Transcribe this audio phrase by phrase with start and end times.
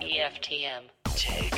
[0.00, 0.82] EFTM.
[1.16, 1.50] Tech,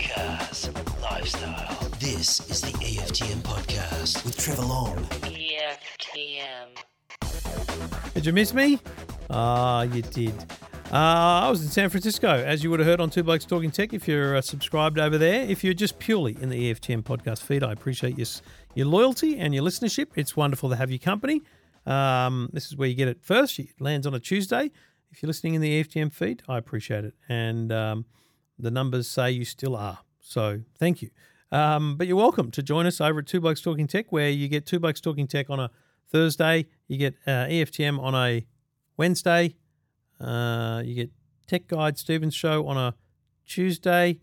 [0.00, 0.70] cars,
[1.02, 1.88] lifestyle.
[1.98, 4.96] This is the EFTM podcast with Trevor Long.
[5.24, 6.68] EFTM.
[8.14, 8.78] Did you miss me?
[9.28, 10.32] Ah, you did.
[10.92, 13.72] Uh, I was in San Francisco, as you would have heard on Two Blokes Talking
[13.72, 13.92] Tech.
[13.92, 17.64] If you're uh, subscribed over there, if you're just purely in the EFTM podcast feed,
[17.64, 18.28] I appreciate your
[18.76, 20.06] your loyalty and your listenership.
[20.14, 21.42] It's wonderful to have your company.
[21.84, 23.58] Um, this is where you get it first.
[23.58, 24.70] It lands on a Tuesday.
[25.16, 28.04] If you're listening in the EFTM feed, I appreciate it, and um,
[28.58, 30.00] the numbers say you still are.
[30.20, 31.08] So thank you.
[31.50, 34.46] Um, but you're welcome to join us over at Two Blokes Talking Tech, where you
[34.46, 35.70] get Two Blokes Talking Tech on a
[36.12, 38.46] Thursday, you get uh, EFTM on a
[38.98, 39.54] Wednesday,
[40.20, 41.10] uh, you get
[41.46, 42.94] Tech Guide Stevens show on a
[43.46, 44.20] Tuesday,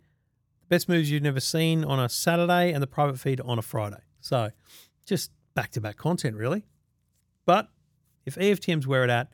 [0.70, 4.04] best moves you've never seen on a Saturday, and the private feed on a Friday.
[4.22, 4.52] So
[5.08, 6.68] just back to back content, really.
[7.48, 7.70] But
[8.28, 9.30] if EFTM's where it at,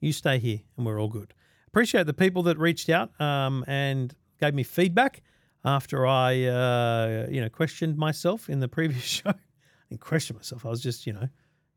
[0.00, 1.34] you stay here and we're all good.
[1.68, 5.22] Appreciate the people that reached out um, and gave me feedback
[5.64, 9.30] after I, uh, you know, questioned myself in the previous show.
[9.30, 9.34] I
[9.90, 10.66] didn't question myself.
[10.66, 11.28] I was just, you know,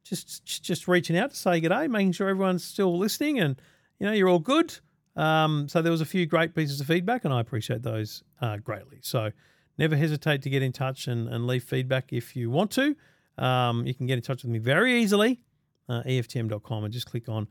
[0.04, 3.62] just just- just reaching out to say good day, making sure everyone's still listening and
[4.00, 4.78] you know you're all good.
[5.16, 8.58] Um, so there was a few great pieces of feedback, and I appreciate those uh,
[8.58, 8.98] greatly.
[9.02, 9.32] So
[9.78, 12.96] never hesitate to get in touch and, and leave feedback if you want to.
[13.38, 15.44] Um, you can get in touch with me very easily,
[15.88, 17.48] uh, EFTM.com, and just click on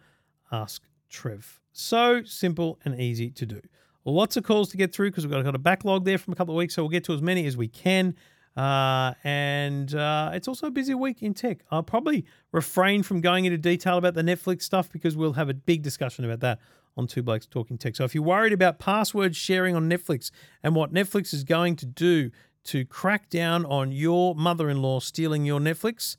[0.53, 1.61] Ask Trev.
[1.72, 3.61] So simple and easy to do.
[4.05, 6.55] Lots of calls to get through because we've got, a backlog there from a couple
[6.55, 8.14] of weeks, so we'll get to as many as we can.
[8.56, 11.61] Uh, and uh, it's also a busy week in tech.
[11.70, 15.55] I'll probably refrain from going into detail about the Netflix stuff because we'll have a
[15.55, 16.59] big discussion about that
[16.97, 17.97] on Two Blokes Talking Tech.
[17.97, 20.31] So if you're worried about password sharing on Netflix
[20.62, 22.31] and what Netflix is going to do
[22.64, 26.16] to crack down on your mother in law stealing your Netflix,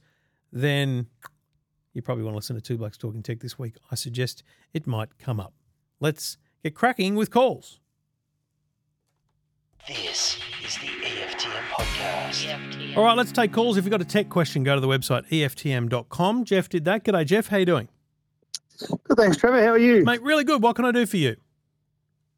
[0.52, 1.08] then
[1.94, 3.76] you probably want to listen to Two Blokes Talking Tech this week.
[3.92, 5.54] I suggest it might come up.
[6.00, 7.80] Let's get cracking with calls.
[9.88, 12.46] This is the EFTM podcast.
[12.46, 12.98] EFTM.
[12.98, 13.78] All right, let's take calls.
[13.78, 16.46] If you've got a tech question, go to the website EFTM.com.
[16.46, 17.04] Jeff did that.
[17.04, 17.48] G'day, Jeff.
[17.48, 17.90] How you doing?
[18.80, 19.62] Good, thanks, Trevor.
[19.62, 20.04] How are you?
[20.04, 20.62] Mate, really good.
[20.64, 21.36] What can I do for you?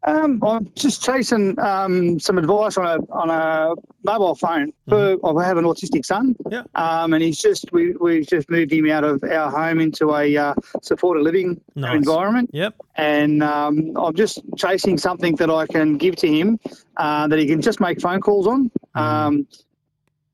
[0.05, 3.73] Um, I'm just chasing um, some advice on a on a
[4.03, 4.71] mobile phone.
[4.87, 6.61] For, I have an autistic son, Yeah.
[6.75, 10.37] um, and he's just we we just moved him out of our home into a
[10.37, 11.95] uh, supported living Nice.
[11.97, 12.75] environment, Yep.
[12.97, 16.59] and um, I'm just chasing something that I can give to him
[16.97, 18.69] uh, that he can just make phone calls on.
[18.93, 19.47] Um,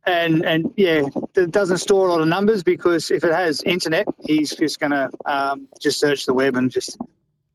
[0.05, 1.03] and and yeah,
[1.35, 4.91] it doesn't store a lot of numbers because if it has internet, he's just going
[4.91, 6.97] to um, just search the web and just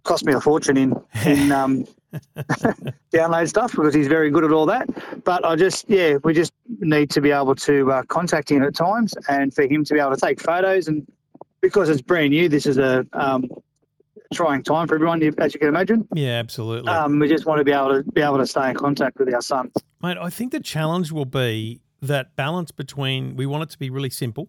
[0.05, 0.95] cost me a fortune in
[1.27, 1.85] in um,
[3.13, 4.89] download stuff because he's very good at all that.
[5.25, 8.75] But I just yeah, we just need to be able to uh, contact him at
[8.75, 11.07] times and for him to be able to take photos and
[11.61, 13.49] because it's brand new, this is a um,
[14.33, 16.07] trying time for everyone, as you can imagine.
[16.15, 16.91] Yeah, absolutely.
[16.91, 19.33] Um, we just want to be able to be able to stay in contact with
[19.33, 19.73] our son.
[20.03, 23.91] Mate, I think the challenge will be that balance between we want it to be
[23.91, 24.49] really simple,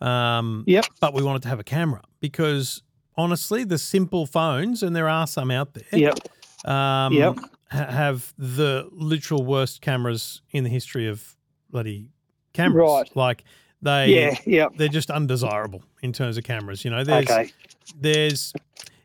[0.00, 0.86] um, Yep.
[1.00, 2.82] but we want it to have a camera because
[3.16, 6.18] honestly, the simple phones, and there are some out there, Yep.
[6.64, 7.38] Um, Yep.
[7.70, 11.36] ha- have the literal worst cameras in the history of
[11.70, 12.08] bloody
[12.52, 12.76] cameras.
[12.90, 13.16] Right.
[13.16, 13.44] Like
[13.82, 14.38] they, Yeah.
[14.46, 14.72] Yep.
[14.76, 16.84] they're just undesirable in terms of cameras.
[16.84, 17.50] You know, there's, Okay.
[17.98, 18.52] there's,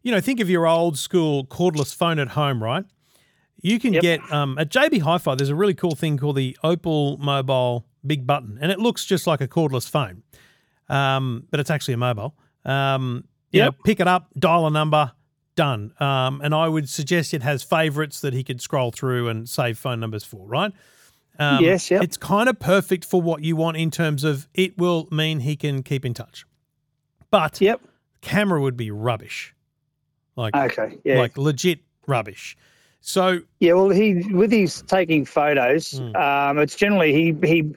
[0.03, 2.83] you know, think of your old school cordless phone at home, right?
[3.61, 4.01] You can Yep.
[4.01, 5.35] get um, at JB Hi-Fi.
[5.35, 9.25] There's a really cool thing called the Opel Mobile Big Button, and it looks just
[9.25, 10.21] like a cordless phone,
[10.89, 12.35] um, but it's actually a mobile.
[12.65, 15.11] Um, you know, pick it up, dial a number,
[15.55, 15.93] done.
[15.99, 19.77] Um, and I would suggest it has favorites that he could scroll through and save
[19.77, 20.71] phone numbers for, right?
[21.39, 22.03] Um, Yes, yep.
[22.03, 25.55] It's kind of perfect for what you want in terms of it will mean he
[25.55, 26.45] can keep in touch.
[27.31, 27.81] But Yep.
[28.21, 29.53] camera would be rubbish.
[30.35, 30.97] Like Okay.
[31.03, 31.17] Yeah.
[31.19, 32.57] like legit rubbish.
[33.01, 36.15] So Yeah, well, he with his taking photos, Mm.
[36.15, 37.73] um, it's generally he he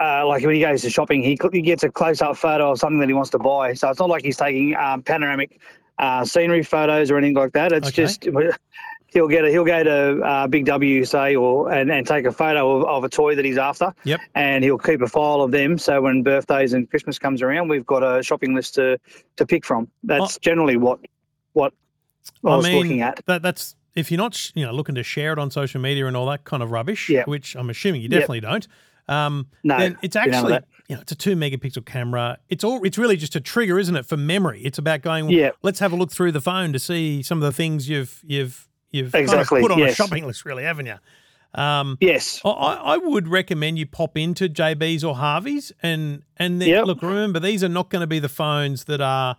[0.00, 2.78] uh, like when he goes to shopping, he he gets a close up photo of
[2.78, 3.74] something that he wants to buy.
[3.74, 5.60] So it's not like he's taking um, panoramic
[6.00, 7.72] uh, scenery photos or anything like that.
[7.72, 8.02] It's Okay.
[8.02, 8.24] just
[9.12, 12.32] he'll get a, he'll go to uh, Big W say or and, and take a
[12.32, 13.92] photo of, of a toy that he's after.
[14.04, 14.20] Yep.
[14.34, 15.78] And he'll keep a file of them.
[15.78, 18.98] So when birthdays and Christmas comes around, we've got a shopping list to
[19.36, 19.88] to pick from.
[20.04, 21.00] That's generally what
[21.52, 21.72] what
[22.44, 23.20] I was looking at.
[23.26, 26.06] that that's if you're not sh- you know looking to share it on social media
[26.06, 27.26] and all that kind of rubbish, Yep.
[27.26, 28.20] which I'm assuming you Yep.
[28.20, 28.68] definitely don't.
[29.10, 32.38] Um, No, then it's actually you know it's a two megapixel camera.
[32.48, 34.62] It's all it's really just a trigger, isn't it, for memory?
[34.62, 35.26] It's about going.
[35.26, 35.50] Well, Yeah.
[35.62, 38.68] Let's have a look through the phone to see some of the things you've you've
[38.90, 40.96] you've kind of put on a shopping list, really, haven't you?
[41.54, 42.40] Um, Yes.
[42.44, 46.84] I, I would recommend you pop into JB's or Harvey's and and then Yep.
[46.86, 47.02] look.
[47.02, 49.36] Remember, these are not going to be the phones that are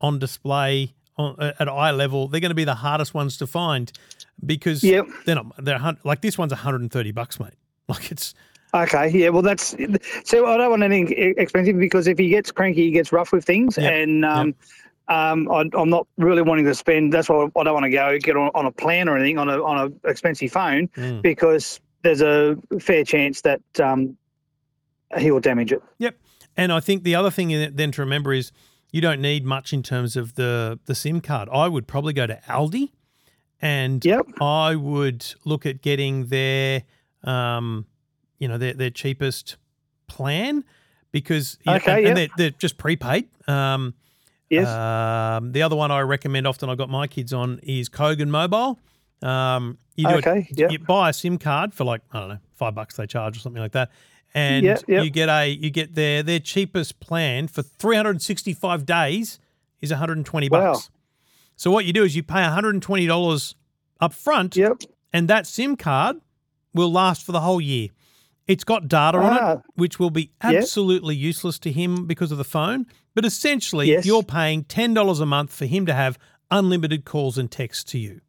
[0.00, 3.92] on display on, at eye level, they're going to be the hardest ones to find
[4.44, 5.06] because Yep.
[5.26, 5.52] they're not.
[5.62, 7.52] They're like this one's 130 bucks, mate.
[7.88, 8.34] Like it's
[8.72, 9.74] Okay, yeah, well, that's
[10.24, 10.46] so.
[10.46, 13.76] I don't want anything expensive because if he gets cranky, he gets rough with things,
[13.76, 14.54] Yep, and um,
[15.08, 17.12] um, I, I'm not really wanting to spend.
[17.12, 19.48] That's why I don't want to go get on, on a plan or anything on
[19.48, 21.20] a on a expensive phone Mm.
[21.22, 24.16] because there's a fair chance that um,
[25.18, 25.82] he will damage it.
[25.98, 26.16] Yep.
[26.56, 28.52] And I think the other thing then to remember is
[28.92, 31.48] you don't need much in terms of the the SIM card.
[31.52, 32.90] I would probably go to Aldi
[33.60, 34.26] and Yep.
[34.40, 36.84] I would look at getting their
[37.24, 37.86] um
[38.40, 39.56] you know their their cheapest
[40.08, 40.64] plan
[41.12, 42.08] because Okay, and, yep.
[42.08, 43.28] and they're, they're just prepaid.
[43.48, 43.94] Um
[44.48, 44.66] Yes.
[44.66, 48.80] um, the other one I recommend often I got my kids on is Kogan Mobile.
[49.22, 50.72] Um, you do Okay, it, yep.
[50.72, 53.40] you buy a SIM card for like I don't know five bucks they charge or
[53.40, 53.92] something like that,
[54.34, 55.04] and Yep, yep.
[55.04, 59.38] you get a you get their their cheapest plan for 365 days
[59.80, 60.72] is 120 Wow.
[60.72, 60.90] bucks.
[61.54, 63.54] So what you do is you pay 120 dollars
[64.00, 64.78] up front, yep.
[65.12, 66.16] and that SIM card
[66.74, 67.90] will last for the whole year.
[68.50, 69.56] It's got data on it, Ah.
[69.76, 72.86] which will be absolutely useless to him because of the phone.
[73.14, 74.04] But essentially, Yes.
[74.04, 76.18] you're paying ten dollars a month for him to have
[76.50, 78.20] unlimited calls and texts to you.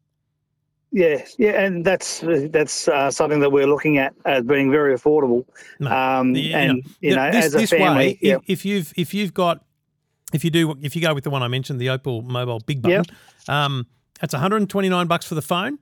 [0.92, 2.20] Yeah, yeah, and that's
[2.50, 5.44] that's uh, something that we're looking at as being very affordable.
[5.80, 8.92] No, Um, the- and you know, this, as a family, way, yeah, if, if you've
[8.96, 9.64] if you've got
[10.34, 12.82] if you do if you go with the one I mentioned, the Opel Mobile Big
[12.82, 13.04] Button,
[13.48, 13.86] um,
[14.20, 15.78] that's 129 bucks for the phone,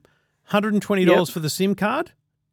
[0.49, 1.33] 120 dollars Yep.
[1.33, 2.11] for the SIM card.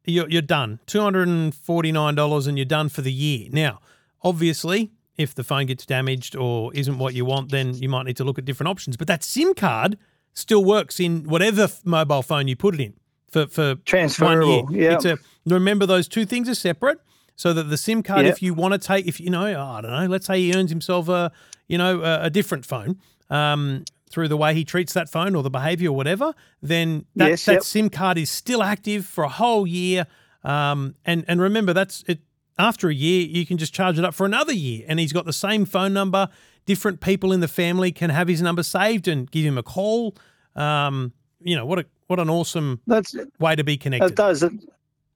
[0.09, 0.79] You're you're done.
[0.87, 3.49] 249 dollars and you're done for the year.
[3.51, 3.79] Now,
[4.23, 8.17] obviously, if the phone gets damaged or isn't what you want, then you might need
[8.17, 8.97] to look at different options.
[8.97, 9.97] But that SIM card
[10.33, 12.93] still works in whatever mobile phone you put it in
[13.29, 13.81] for for one year.
[13.85, 14.93] Transferable, yeah.
[14.95, 16.99] It's a remember those two things are separate.
[17.35, 18.33] So that the SIM card, Yep.
[18.33, 20.69] if you want to take, if you know, I don't know, let's say he earns
[20.71, 21.31] himself a,
[21.69, 22.97] you know, a, a different phone
[23.29, 27.29] um, through the way he treats that phone or the behaviour or whatever, then that,
[27.29, 27.63] Yes, that yep.
[27.63, 30.07] SIM card is still active for a whole year.
[30.43, 32.19] Um, and and remember, that's it.
[32.57, 35.25] After a year, you can just charge it up for another year, and he's got
[35.25, 36.27] the same phone number.
[36.65, 40.15] Different people in the family can have his number saved and give him a call.
[40.55, 44.11] Um, you know what a what an awesome that's way to be connected.
[44.11, 44.43] It does.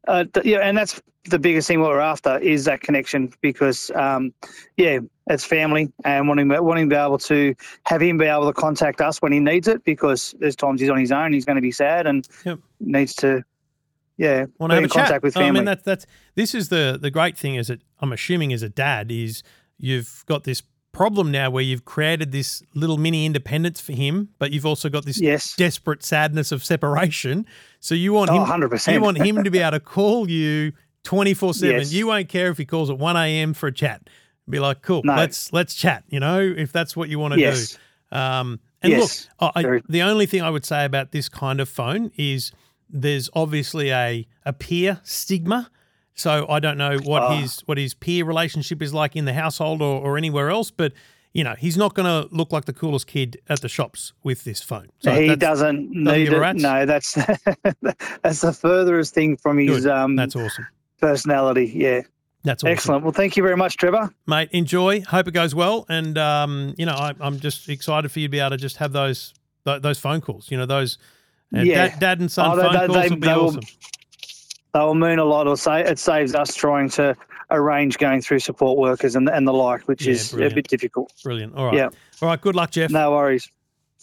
[0.07, 3.89] Uh, th- yeah, and that's the biggest thing what we're after is that connection because,
[3.95, 4.33] um,
[4.75, 7.55] yeah, it's family and wanting wanting to be able to
[7.85, 10.89] have him be able to contact us when he needs it because there's times he's
[10.89, 12.59] on his own, he's going to be sad and Yep.
[12.81, 13.43] needs to,
[14.17, 15.05] yeah, want to have in a chat.
[15.05, 16.05] contact with I mean, that's that's
[16.35, 19.43] this is the the great thing is that I'm assuming as a dad is
[19.77, 20.61] you've got this
[20.93, 25.03] problem now where you've created this little mini independence for him, but you've also got
[25.03, 27.45] this yes, desperate sadness of separation.
[27.81, 28.93] So you want oh, him 100%.
[28.93, 30.71] you want him to be able to call you
[31.03, 31.75] 24 seven.
[31.79, 31.91] Yes.
[31.91, 33.53] You won't care if he calls at 1 a.m.
[33.53, 34.09] for a chat.
[34.49, 35.15] Be like, cool, No.
[35.15, 36.03] let's let's chat.
[36.09, 37.77] You know, if that's what you want to yes,
[38.11, 38.17] do.
[38.17, 41.69] Um, and Yes, look, I- the only thing I would say about this kind of
[41.69, 42.51] phone is
[42.89, 45.69] there's obviously a a peer stigma.
[46.15, 47.37] So I don't know what Ah.
[47.37, 50.93] his what his peer relationship is like in the household or, or anywhere else, but
[51.33, 54.43] you know he's not going to look like the coolest kid at the shops with
[54.43, 54.89] this phone.
[54.99, 56.55] So he doesn't need it.
[56.57, 57.13] No, that's
[58.21, 59.91] that's the furthest thing from his Good.
[59.91, 60.67] um, That's awesome.
[61.01, 61.71] personality.
[61.75, 62.01] Yeah,
[62.43, 62.71] That's awesome.
[62.71, 63.03] excellent.
[63.03, 64.13] Well, thank you very much, Trevor.
[64.27, 64.49] mate.
[64.51, 65.01] Enjoy.
[65.01, 68.31] Hope it goes well, and um, you know I, I'm just excited for you to
[68.31, 69.33] be able to just have those
[69.65, 70.51] th- those phone calls.
[70.51, 70.99] You know those
[71.55, 71.87] uh, Yeah.
[71.89, 73.27] dad, dad and son Oh, phone they- calls they- will be
[73.57, 73.63] will-
[74.73, 74.99] awesome.
[74.99, 77.15] they will mean a lot or say it saves us trying to
[77.51, 80.51] arrange going through support workers and, and the like, which Yeah, is brilliant.
[80.53, 81.13] a bit difficult.
[81.23, 81.55] Brilliant.
[81.55, 81.75] All right.
[81.75, 81.89] Yeah.
[82.21, 82.41] All right.
[82.41, 82.89] Good luck, Jeff.
[82.91, 83.51] No worries.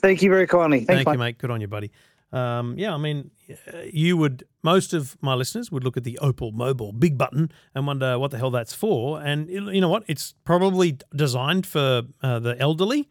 [0.01, 0.79] Thank you very kindly.
[0.85, 1.13] Thanks, Thank mate.
[1.13, 1.39] you, mate.
[1.39, 1.91] Good on you, buddy.
[2.33, 6.17] Um, yeah, I mean, uh, you would most of my listeners would look at the
[6.23, 9.21] Opel Mobile big button and wonder what the hell that's for.
[9.21, 10.05] And you you know what?
[10.07, 13.09] It's probably designed for uh, the elderly,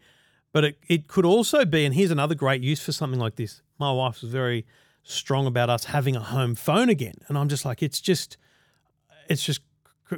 [0.54, 1.84] but it, it could also be.
[1.84, 3.60] And here's another great use for something like this.
[3.78, 4.64] My wife was very
[5.10, 8.36] strong about us having a home phone again, and I'm just like, it's just,
[9.28, 9.60] it's just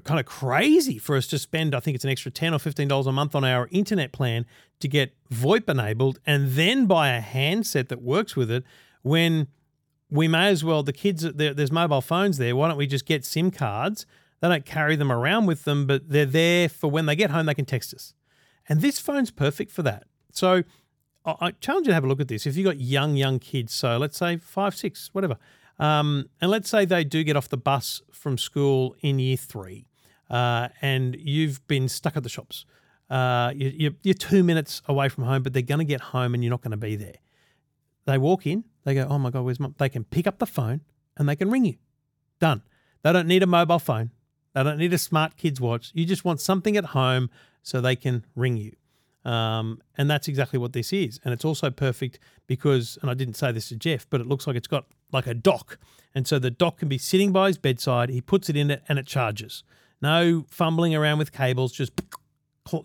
[0.04, 1.74] kind of crazy for us to spend.
[1.74, 4.46] I think it's an extra ten or fifteen dollars a month on our internet plan
[4.80, 8.64] to get VoIP enabled, and then buy a handset that works with it.
[9.02, 9.48] When
[10.10, 12.54] we may as well, the kids, there's mobile phones there.
[12.54, 14.06] Why don't we just get SIM cards?
[14.40, 17.46] They don't carry them around with them, but they're there for when they get home,
[17.46, 18.12] they can text us.
[18.68, 20.04] And this phone's perfect for that.
[20.32, 20.64] So
[21.24, 22.46] I challenge you to have a look at this.
[22.46, 25.36] If you've got young, young kids, so let's say five, six, whatever,
[25.78, 29.86] um, and let's say they do get off the bus from school in year three,
[30.30, 32.64] uh, and you've been stuck at the shops.
[33.08, 36.42] Uh, you, you're two minutes away from home, but they're going to get home and
[36.42, 37.16] you're not going to be there.
[38.06, 39.74] They walk in, they go, Oh my God, where's mum?
[39.78, 40.80] They can pick up the phone
[41.16, 41.76] and they can ring you.
[42.40, 42.62] Done.
[43.02, 44.10] They don't need a mobile phone.
[44.54, 45.90] They don't need a smart kids watch.
[45.94, 47.30] You just want something at home
[47.62, 48.72] so they can ring you.
[49.24, 51.20] Um, and that's exactly what this is.
[51.24, 54.46] And it's also perfect because, and I didn't say this to Jeff, but it looks
[54.46, 55.78] like it's got like a dock.
[56.14, 58.10] And so the dock can be sitting by his bedside.
[58.10, 59.62] He puts it in it and it charges.
[60.00, 61.92] No fumbling around with cables, just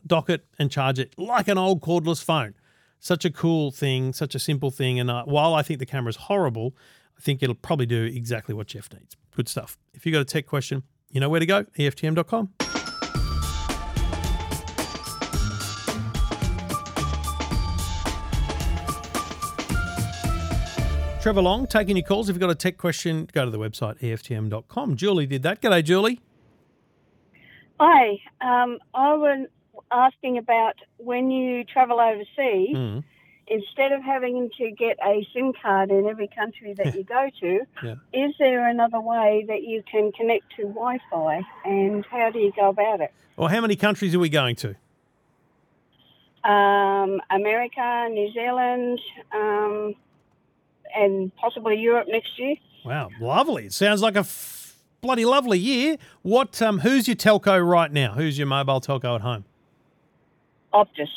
[0.05, 2.53] dock it and charge it like an old cordless phone.
[2.99, 4.99] Such a cool thing, such a simple thing.
[4.99, 6.75] And uh, while I think the camera's horrible,
[7.17, 9.15] I think it'll probably do exactly what Jeff needs.
[9.35, 9.77] Good stuff.
[9.93, 12.56] If you've got a tech question, you know where to go, EFTM.com.
[21.27, 22.29] Trevor Long, taking your calls.
[22.29, 24.95] If you've got a tech question, go to the website, EFTM.com.
[24.95, 25.61] Julie did that.
[25.61, 26.21] G'day, Julie.
[27.81, 29.45] Hi, um, I was
[29.91, 33.03] asking about when you travel overseas, Mm.
[33.47, 37.59] instead of having to get a SIM card in every country that you go to,
[37.83, 37.95] Yeah.
[38.13, 42.53] is there another way that you can connect to Wi Fi and how do you
[42.55, 43.11] go about it?
[43.35, 44.75] Well, how many countries are we going to?
[46.49, 49.01] Um, America, New Zealand,
[49.33, 49.93] um,
[50.95, 52.55] and possibly Europe next year.
[52.85, 53.65] Wow, lovely.
[53.65, 55.97] It sounds like a f- bloody lovely year.
[56.21, 56.61] What?
[56.61, 58.13] Um, who's your telco right now?
[58.13, 59.45] Who's your mobile telco at home?
[60.73, 61.07] Optus.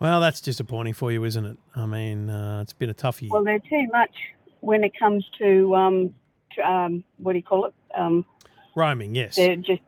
[0.00, 1.56] Well, that's disappointing for you, isn't it?
[1.74, 3.30] I mean, uh, it's been a tough year.
[3.32, 4.10] Well, they're too much
[4.60, 6.14] when it comes to, um,
[6.56, 7.74] to um, what do you call it?
[7.96, 8.24] Um,
[8.74, 9.36] Roaming, yes.
[9.36, 9.80] they're just,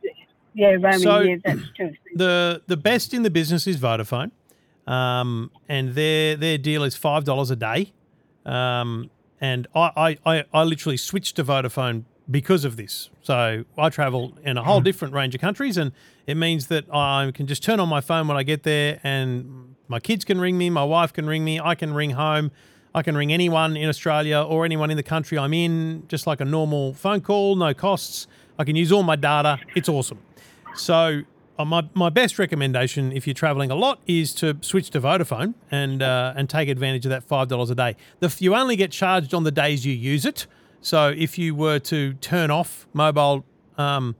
[0.55, 1.97] yeah, roaming, So- yeah, that's too expensive.
[2.15, 4.31] the the best in the business is Vodafone,
[4.87, 7.93] um, and their their deal is five dollars a day.
[8.47, 9.11] Um,
[9.41, 13.11] and I, I, I, literally switched to Vodafone because of this.
[13.23, 15.93] So I travel in a whole different range of countries, and
[16.27, 19.75] it means that I can just turn on my phone when I get there, and
[19.89, 22.53] my kids can ring me, my wife can ring me, I can ring home,
[22.95, 26.41] I can ring anyone in Australia or anyone in the country I'm in, just like
[26.41, 28.27] a normal phone call, no costs.
[28.59, 29.59] I can use all my data.
[29.75, 30.19] It's awesome.
[30.75, 31.23] So
[31.65, 36.03] my, my best recommendation if you're traveling a lot is to switch to Vodafone and
[36.03, 37.97] uh, and take advantage of that five dollars a day.
[38.21, 40.47] The, you only get charged on the days you use it.
[40.81, 43.45] So if you were to turn off mobile
[43.79, 44.15] um,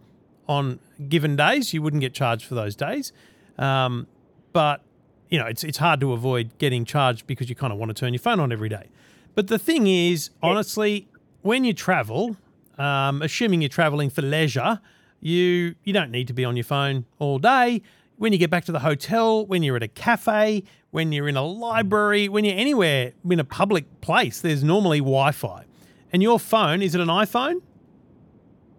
[0.49, 3.13] on given days, you wouldn't get charged for those days.
[3.59, 4.07] Um,
[4.53, 4.83] but
[5.29, 7.95] you know it's it's hard to avoid getting charged because you kind of want to
[7.95, 8.89] turn your phone on every day.
[9.35, 11.09] But the thing is, honestly,
[11.43, 12.39] when you travel,
[12.79, 14.81] um, assuming you're traveling for leisure,
[15.27, 17.83] you you don't need to be on your phone all day.
[18.17, 21.37] When you get back to the hotel, when you're at a cafe, when you're in
[21.37, 25.65] a library, when you're anywhere in a public place, there's normally Wi-Fi.
[26.13, 27.61] And your phone, is it an iPhone?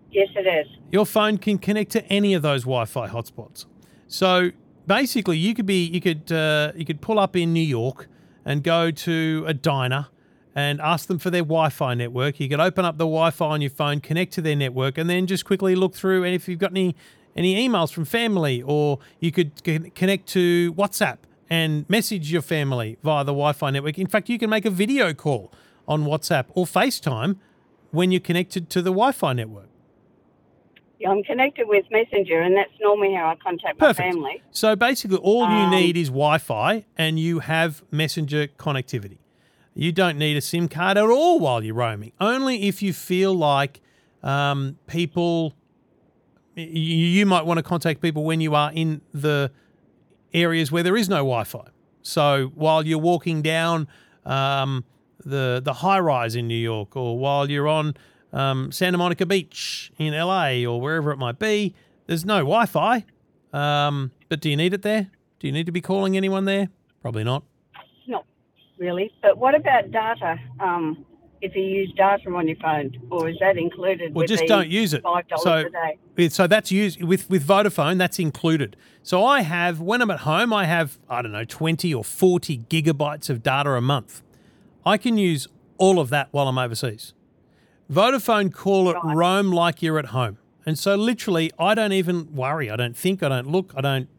[0.09, 0.75] Yes, it is.
[0.91, 3.65] Your phone can connect to any of those Wi-Fi hotspots.
[4.07, 4.51] So
[4.87, 8.07] basically, you could be you could uh, you could pull up in New York
[8.45, 10.07] and go to a diner
[10.57, 12.39] and ask them for their Wi-Fi network.
[12.39, 15.27] You could open up the Wi-Fi on your phone, connect to their network, and then
[15.27, 16.23] just quickly look through.
[16.23, 16.95] And if you've got any
[17.35, 19.51] any emails from family, or you could
[19.93, 23.99] connect to WhatsApp and message your family via the Wi-Fi network.
[23.99, 25.53] In fact, you can make a video call
[25.87, 27.37] on WhatsApp or FaceTime
[27.91, 29.69] when you're connected to the Wi-Fi network.
[30.99, 34.11] Yeah, I'm connected with Messenger, and that's normally how I contact my Perfect.
[34.13, 34.41] family.
[34.49, 39.19] So basically, all you Um, need is Wi Fi and you have messenger connectivity.
[39.77, 43.31] You don't need a SIM card at all while you're roaming, only if you feel
[43.35, 43.79] like
[44.23, 45.53] um, people,
[46.55, 49.51] you, might want to contact people when you are in the
[50.33, 51.67] areas where there is no Wi Fi.
[52.01, 53.87] So while you're walking down
[54.25, 54.83] um,
[55.23, 57.95] the, the high rise in New York, or while you're on
[58.33, 61.75] um, Santa Monica Beach in LA, or wherever it might be,
[62.07, 63.05] there's no Wi Fi.
[63.53, 65.11] Um, but do you need it there?
[65.39, 66.69] Do you need to be calling anyone there?
[67.03, 67.23] Probably.
[67.23, 67.43] Not
[68.77, 69.11] really.
[69.21, 70.37] But what about data?
[70.59, 71.05] Um,
[71.39, 74.15] if you use data on your phone, or is that included?
[74.15, 75.03] Well, just don't use it.
[75.03, 76.29] Five dollars So- a day.
[76.29, 77.97] So that's used with with Vodafone.
[77.99, 78.75] That's included.
[79.03, 82.57] So I have when I'm at home, I have I don't know twenty or forty
[82.69, 84.23] gigabytes of data a month.
[84.85, 87.13] I can use all of that while I'm overseas.
[87.91, 89.15] Vodafone call it Right.
[89.15, 92.69] roam like you're at home, and so literally I don't even worry.
[92.69, 93.21] I don't think.
[93.23, 93.73] I don't look.
[93.77, 94.09] I don't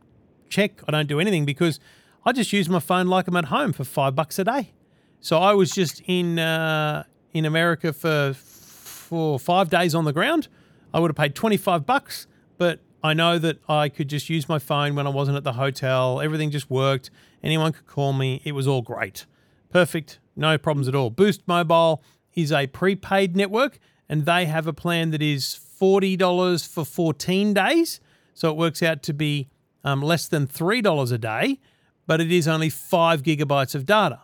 [0.49, 0.81] check.
[0.87, 1.81] I don't do anything because
[2.25, 4.73] I just use my phone like I'm at home for five bucks a day.
[5.21, 10.49] So I was just in uh, in America for for five days on the ground.
[10.93, 14.49] I would have paid twenty five bucks, but I know that I could just use
[14.49, 16.21] my phone when I wasn't at the hotel.
[16.21, 17.11] Everything just worked.
[17.43, 18.43] Anyone could call me.
[18.45, 19.27] It was all great,
[19.71, 21.11] perfect, no problems at all.
[21.11, 22.03] Boost Mobile
[22.35, 27.55] is a prepaid network, and they have a plan that is forty dollars for fourteen
[27.55, 28.01] days.
[28.35, 29.49] So it works out to be
[29.85, 31.61] um, less than three dollars a day,
[32.09, 34.23] but it is only five gigabytes of data.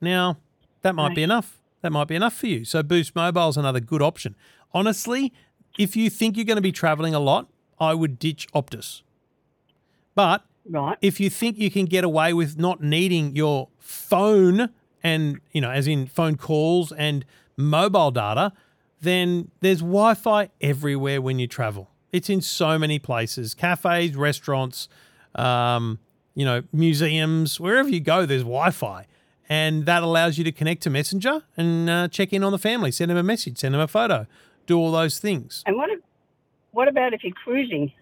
[0.00, 0.38] Now,
[0.82, 1.58] that might be enough.
[1.82, 2.64] That might be enough for you.
[2.64, 4.34] So Boost Mobile is another good option.
[4.72, 5.32] Honestly,
[5.78, 9.02] if you think you're going to be traveling a lot, I would ditch Optus.
[10.14, 10.96] But Right.
[11.02, 14.70] if you think you can get away with not needing your phone
[15.02, 17.24] and, you know, as in phone calls and
[17.56, 18.52] mobile data,
[19.00, 21.90] then there's Wi Fi everywhere when you travel.
[22.12, 24.88] It's in so many places cafes, restaurants,
[25.34, 25.98] um,
[26.36, 29.06] you know, museums, wherever you go, there's Wi Fi.
[29.48, 32.90] And that allows you to connect to Messenger and uh, check in on the family,
[32.92, 34.26] send them a message, send them a photo,
[34.66, 35.62] do all those things.
[35.66, 36.00] And what, if-
[36.72, 37.92] what about if you're cruising?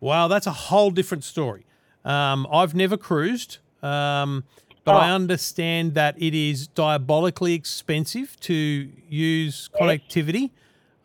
[0.00, 1.64] Wow, that's a whole different story.
[2.04, 4.44] Um, I've never cruised, um,
[4.84, 5.14] but I Oh.
[5.14, 8.54] understand that it is diabolically expensive to
[9.08, 10.50] use connectivity.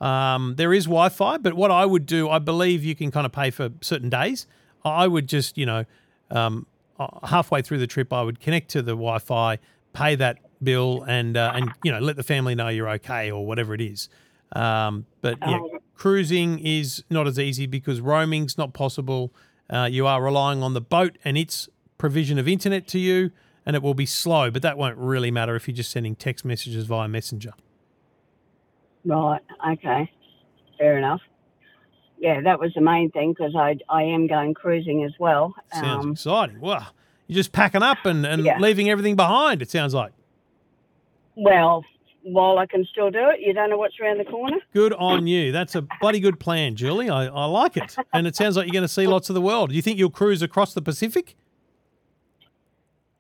[0.02, 3.26] Um, there is Wi Fi, but what I would do, I believe you can kind
[3.26, 4.48] of pay for certain days.
[4.84, 5.86] I would just, you know,
[6.32, 6.66] um,
[7.00, 9.60] uh, halfway through the trip, I would connect to the Wi Fi,
[9.94, 13.46] pay that bill, and uh, and you know let the family know you're okay or
[13.46, 14.10] whatever it is.
[14.54, 15.80] Um, but yeah, Oh.
[15.96, 19.34] cruising is not as easy because roaming's not possible.
[19.70, 23.32] Uh, you are relying on the boat and its provision of internet to you,
[23.66, 24.52] and it will be slow.
[24.52, 27.54] But that won't really matter if you're just sending text messages via Messenger.
[29.06, 29.42] Right.
[29.74, 30.12] Okay.
[30.78, 31.22] Fair enough.
[32.22, 35.56] Yeah, that was the main thing because I I am going cruising as well.
[35.74, 36.62] Sounds Um, exciting.
[36.62, 36.86] Wow,
[37.28, 38.60] you're just packing up and, and Yeah.
[38.60, 39.62] leaving everything behind.
[39.62, 40.14] It sounds like.
[41.36, 41.84] well,
[42.24, 44.58] while I can still do it, you don't know what's around the corner.
[44.74, 45.52] Good on you.
[45.52, 47.10] That's a bloody good plan, Julie.
[47.10, 47.96] I, I like it.
[48.14, 49.70] And it sounds like you're going to see lots of the world.
[49.70, 51.36] Do you think you'll cruise across the Pacific?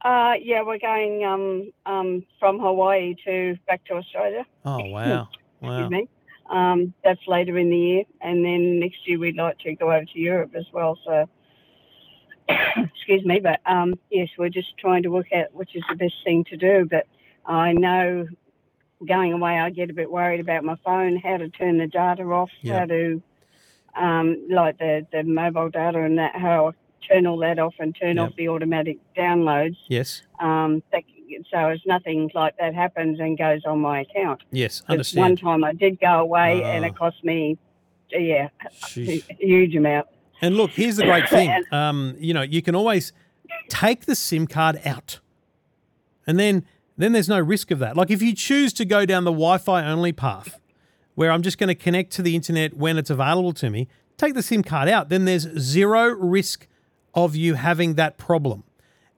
[0.03, 4.45] Uh, yeah, we're going um, um, from Hawaii to back to Australia.
[4.65, 5.29] Oh, wow.
[5.61, 5.89] Wow.
[6.51, 10.03] Um, that's later in the year, and then next year we'd like to go over
[10.03, 10.99] to Europe as well.
[11.05, 11.29] So,
[12.77, 16.15] excuse me, but um, yes, we're just trying to work out which is the best
[16.25, 16.85] thing to do.
[16.89, 17.07] But
[17.45, 18.27] I know
[19.07, 22.23] going away, I get a bit worried about my phone, how to turn the data
[22.23, 22.79] off, Yeah.
[22.79, 23.21] how to
[23.95, 26.71] um, like the the mobile data and that, how I
[27.13, 29.77] turn all that off and turn off the automatic downloads.
[29.87, 30.21] Yes.
[30.39, 31.03] Um, that,
[31.51, 34.41] so as nothing like that happens and goes on my account.
[34.51, 34.81] Yes.
[34.81, 36.87] 'Cause One time I did go away and Ah.
[36.89, 37.57] it cost me,
[38.15, 38.49] uh, yeah,
[38.97, 40.07] a huge amount.
[40.41, 41.49] And look, here's the great thing.
[41.71, 43.13] Um, you know, you can always
[43.69, 45.19] take the SIM card out,
[46.27, 46.65] and then
[46.97, 47.97] then there's no risk of that.
[47.97, 50.59] Like if you choose to go down the Wi-Fi only path,
[51.15, 54.33] where I'm just going to connect to the internet when it's available to me, take
[54.35, 55.09] the SIM card out.
[55.09, 56.67] Then there's zero risk
[57.15, 58.63] of you having that problem,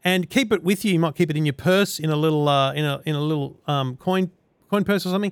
[0.04, 0.94] and keep it with you.
[0.94, 3.22] You might keep it in your purse, in a little, uh, in a in a
[3.22, 4.32] little um, coin
[4.70, 5.32] coin purse or something.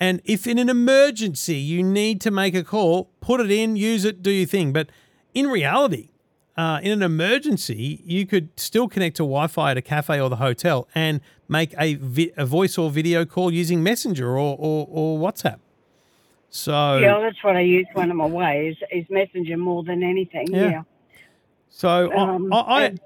[0.00, 4.04] And if in an emergency you need to make a call, put it in, use
[4.04, 4.72] it, do your thing.
[4.72, 4.90] But
[5.34, 6.10] in reality,
[6.56, 10.36] uh, in an emergency, you could still connect to Wi-Fi at a cafe or the
[10.36, 15.18] hotel and make a, vi- a voice or video call using Messenger or, or, or
[15.18, 15.58] WhatsApp.
[16.50, 20.54] So, Yeah, that's what I use when I'm away is, is Messenger more than anything.
[20.54, 20.70] Yeah.
[20.70, 20.82] Yeah.
[21.70, 22.56] So I- Um, I,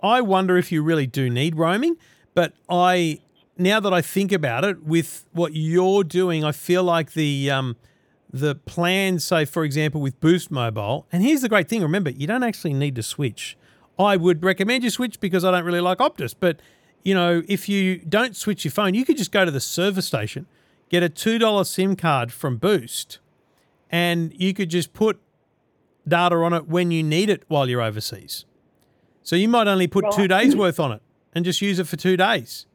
[0.03, 1.96] I, I wonder if you really do need roaming.
[2.35, 3.20] But I,
[3.59, 7.77] now that I think about it, with what you're doing, I feel like the um,
[8.33, 11.07] the plan, say for example, with Boost Mobile.
[11.12, 13.57] And here's the great thing: remember, you don't actually need to switch.
[13.98, 16.35] I would recommend you switch because I don't really like Optus.
[16.38, 16.61] But
[17.03, 20.07] you know, if you don't switch your phone, you could just go to the service
[20.07, 20.46] station,
[20.88, 23.18] get a two dollar SIM card from Boost,
[23.90, 25.20] and you could just put
[26.09, 28.46] data on it when you need it while you're overseas.
[29.22, 31.02] So you might only put two days worth on it
[31.35, 32.66] and just use it for two days.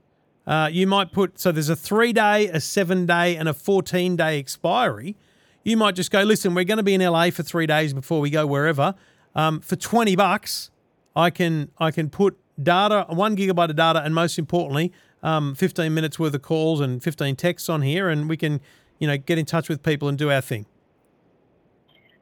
[0.45, 4.15] Uh, you might put so there's a three day, a seven day, and a fourteen
[4.15, 5.17] day expiry.
[5.63, 8.21] You might just go, listen, we're going to be in LA for three days before
[8.21, 8.95] we go wherever.
[9.36, 10.71] Um, for twenty bucks,
[11.15, 15.93] I can I can put data, one gigabyte of data, and most importantly, um, fifteen
[15.93, 18.62] minutes worth of calls and fifteen texts on here, and we can
[18.99, 20.65] you know get in touch with people and do our thing.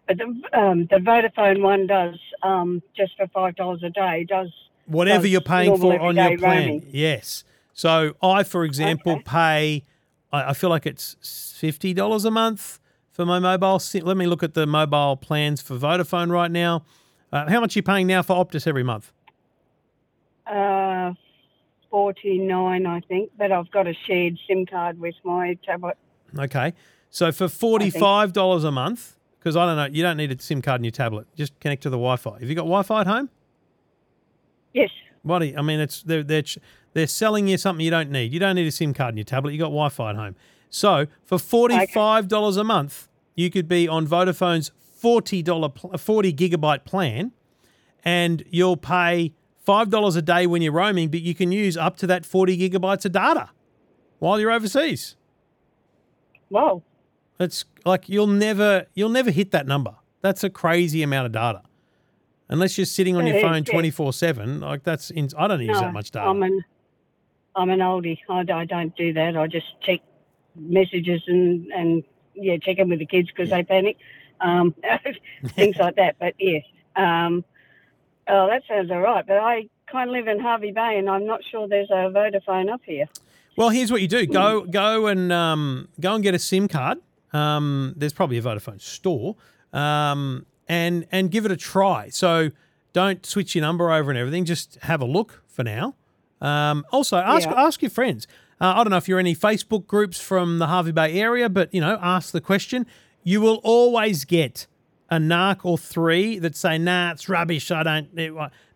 [0.07, 0.25] But the,
[0.59, 4.25] um, the Vodafone one does um, just for five dollars a day.
[4.27, 4.49] Does
[4.85, 6.65] whatever does you're paying for on your plan.
[6.67, 6.87] roaming.
[6.91, 7.43] Yes.
[7.73, 9.23] So I, for example, Okay.
[9.23, 9.85] pay.
[10.31, 13.81] I, I feel like it's fifty dollars a month for my mobile.
[13.93, 16.83] Let me look at the mobile plans for Vodafone right now.
[17.33, 19.11] Uh, how much are you paying now for Optus every month?
[20.47, 21.13] uh,
[21.89, 23.31] forty nine, I think.
[23.37, 25.97] But I've got a shared SIM card with my tablet.
[26.37, 26.73] Okay.
[27.09, 29.14] So for forty-five dollars a month,
[29.45, 31.27] because I don't know, you don't need a SIM card in your tablet.
[31.35, 32.39] Just connect to the Wi-Fi.
[32.39, 33.29] Have you got Wi-Fi at home?
[34.73, 34.89] Yes.
[35.21, 36.41] What do you, I mean, it's they're, they're
[36.93, 38.33] they're selling you something you don't need.
[38.33, 39.51] You don't need a SIM card in your tablet.
[39.51, 40.35] You got Wi-Fi at home.
[40.71, 46.83] So for forty-five dollars a month, you could be on Vodafone's forty dollar forty gigabyte
[46.83, 47.31] plan,
[48.03, 49.31] and you'll pay
[49.63, 52.57] five dollars a day when you're roaming, but you can use up to that forty
[52.57, 53.51] gigabytes of data
[54.17, 55.15] while you're overseas.
[56.49, 56.81] Wow.
[57.39, 59.95] It's like you'll never you'll never hit that number.
[60.21, 61.61] That's a crazy amount of data.
[62.47, 65.73] Unless you're sitting on your phone twenty four seven, like that's in, I don't use
[65.73, 66.27] no, that much data.
[66.27, 66.63] I'm an
[67.55, 68.19] I'm an oldie.
[68.29, 69.35] I, I don't do that.
[69.35, 70.01] I just check
[70.55, 72.03] messages and and
[72.35, 73.97] yeah, check in with the kids because they panic,
[74.41, 74.75] um,
[75.47, 76.17] things like that.
[76.19, 76.59] But yeah,
[76.95, 77.43] um,
[78.27, 79.25] oh, that sounds all right.
[79.25, 82.71] But I kind of live in Hervey Bay, and I'm not sure there's a Vodafone
[82.71, 83.07] up here.
[83.57, 86.99] Well, here's what you do: go go and um, go and get a SIM card.
[87.35, 89.35] Um, there's probably a Vodafone store,
[89.73, 92.09] um, and and give it a try.
[92.09, 92.51] So
[92.93, 94.45] don't switch your number over and everything.
[94.45, 95.95] Just have a look for now.
[96.41, 97.65] Um, also, ask Yeah.
[97.67, 98.27] ask your friends.
[98.61, 101.49] Uh, I don't know if you're in any Facebook groups from the Hervey Bay area,
[101.49, 102.85] but you know, ask the question.
[103.23, 104.67] You will always get
[105.09, 107.69] a narc or three that say, "Nah, it's rubbish.
[107.71, 108.31] I don't." it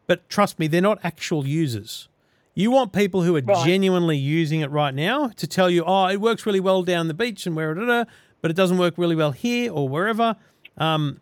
[0.07, 2.07] But trust me, they're not actual users.
[2.55, 3.65] You want people who are Right.
[3.65, 7.13] genuinely using it right now to tell you, oh, it works really well down the
[7.13, 8.03] beach and where, da, da,
[8.41, 10.35] but it doesn't work really well here or wherever.
[10.77, 11.19] Um,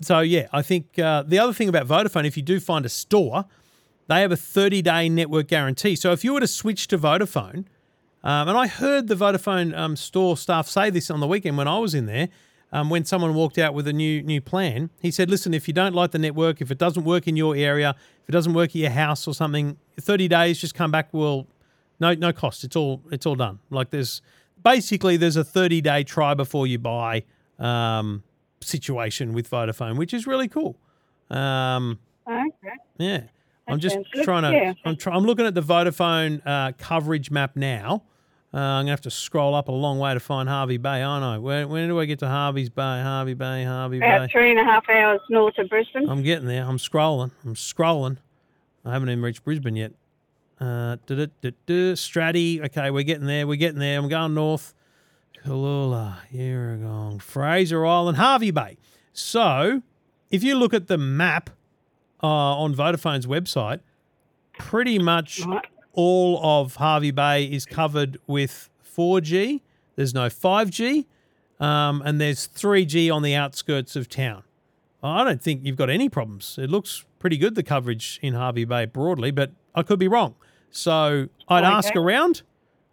[0.00, 2.88] so, yeah, I think uh, the other thing about Vodafone, if you do find a
[2.88, 3.44] store,
[4.08, 5.96] they have a 30 day network guarantee.
[5.96, 7.66] So, if you were to switch to Vodafone,
[8.24, 11.68] um, and I heard the Vodafone um, store staff say this on the weekend when
[11.68, 12.28] I was in there.
[12.74, 15.74] Um, when someone walked out with a new new plan, he said, "Listen, if you
[15.74, 18.70] don't like the network, if it doesn't work in your area, if it doesn't work
[18.70, 21.08] at your house or something, thirty days, just come back.
[21.12, 21.46] We'll
[22.00, 22.64] no no cost.
[22.64, 23.58] It's all it's all done.
[23.68, 24.22] Like there's
[24.62, 27.24] basically there's a thirty day try before you buy
[27.58, 28.22] um,
[28.60, 30.76] situation with Vodafone, which is really cool.
[31.30, 31.98] Um,
[32.28, 32.48] Okay.
[32.98, 33.22] yeah.
[33.68, 34.24] I'm just sounds good.
[34.24, 34.52] trying to.
[34.52, 34.72] Yeah.
[34.84, 38.02] I'm, try, I'm looking at the Vodafone uh, coverage map now.
[38.54, 41.02] Uh, I'm gonna have to scroll up a long way to find Hervey Bay.
[41.02, 41.40] I know.
[41.40, 42.82] Where, when do I get to Hervey's Bay?
[43.02, 43.64] Hervey Bay.
[43.64, 44.14] Hervey Bay.
[44.14, 46.08] About three and a half hours north of Brisbane.
[46.08, 46.64] I'm getting there.
[46.64, 47.30] I'm scrolling.
[47.44, 48.18] I'm scrolling.
[48.84, 49.92] I haven't even reached Brisbane yet.
[50.62, 50.96] Uh,
[51.96, 52.64] Stratty.
[52.64, 53.48] Okay, we're getting there.
[53.48, 53.98] We're getting there.
[53.98, 54.74] I'm going north.
[55.44, 58.78] Kalula, Yarragong, Fraser Island, Hervey Bay.
[59.12, 59.82] So,
[60.30, 61.50] if you look at the map
[62.22, 63.80] uh, on Vodafone's website,
[64.56, 65.42] pretty much
[65.94, 69.62] all of Hervey Bay is covered with 4G.
[69.96, 71.06] There's no 5G,
[71.58, 74.44] um, and there's 3G on the outskirts of town.
[75.02, 76.56] I don't think you've got any problems.
[76.56, 80.36] It looks pretty good, the coverage in Hervey Bay broadly, but I could be wrong.
[80.72, 82.42] So I'd ask around.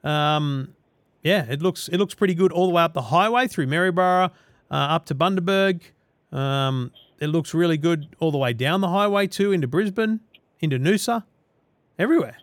[0.04, 0.76] Um,
[1.24, 4.32] yeah, it looks it looks pretty good all the way up the highway through Maryborough,
[4.72, 5.82] uh, up to Bundaberg.
[6.32, 10.20] Um, it looks really good all the way down the highway too into Brisbane,
[10.60, 11.24] into Noosa,
[11.98, 12.38] everywhere.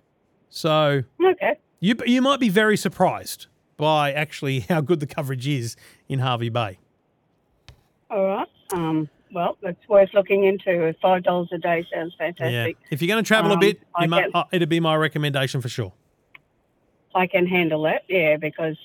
[0.50, 1.58] So Okay.
[1.80, 3.46] you you might be very surprised
[3.76, 5.76] by actually how good the coverage is
[6.08, 6.78] in Hervey Bay.
[8.10, 8.48] All right.
[8.72, 10.94] Um, well, it's worth looking into.
[11.02, 12.76] Five dollars a day sounds fantastic.
[12.80, 12.86] Yeah.
[12.90, 14.96] If you're going to travel a Um, bit, you might, can- uh, it'd be my
[14.96, 15.92] recommendation for sure.
[17.14, 18.02] I can handle that.
[18.08, 18.76] Yeah, because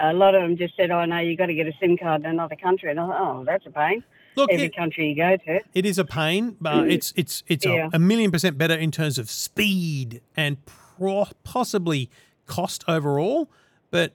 [0.00, 2.20] a lot of them just said, "Oh no, you've got to get a SIM card
[2.22, 4.04] in another country," and I thought, "Oh, that's a pain."
[4.36, 5.60] Look, Every it, country you go to.
[5.74, 7.88] it is a pain, but it's it's it's Yeah.
[7.92, 12.08] a, a million percent better in terms of speed and pro- possibly
[12.46, 13.50] cost overall.
[13.90, 14.14] But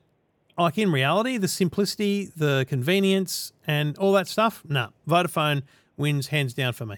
[0.57, 5.63] like in reality, the simplicity, the convenience, and all that stuff, nah, Vodafone
[5.97, 6.97] wins hands down for me.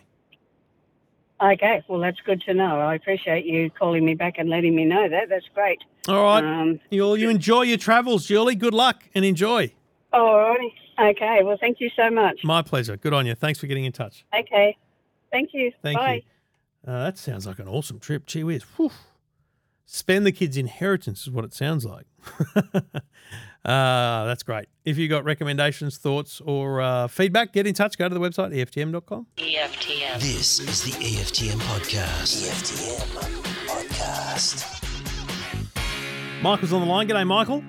[1.39, 2.80] Okay, well that's good to know.
[2.80, 5.30] I appreciate you calling me back and letting me know that.
[5.30, 5.80] That's great.
[6.08, 8.56] All right, Um, you you enjoy your travels, Julie.
[8.56, 9.72] Good luck and enjoy.
[10.13, 10.74] all righty.
[11.00, 11.43] Okay.
[11.43, 12.43] Well, thank you so much.
[12.43, 12.98] My pleasure.
[12.98, 13.36] Good on you.
[13.36, 14.26] Thanks for getting in touch.
[14.34, 14.76] Okay.
[15.32, 15.72] Thank you.
[15.84, 16.24] Thank Bye.
[16.86, 16.91] you.
[16.91, 18.26] Uh, that sounds like an awesome trip.
[18.26, 18.63] Gee whiz.
[18.78, 18.89] Whew.
[19.89, 22.06] Spend the kids' inheritance is what it sounds like.
[22.58, 22.91] uh,
[23.63, 24.67] that's great.
[24.84, 27.97] If you've got recommendations, thoughts, or uh, feedback, get in touch.
[27.97, 29.28] Go to the website, EFTM.com.
[29.38, 30.19] EFTM.
[30.19, 32.50] This is the EFTM podcast.
[32.50, 33.00] EFTM
[33.65, 34.73] podcast.
[36.43, 37.08] Michael's on the line.
[37.08, 37.63] G'day, Michael.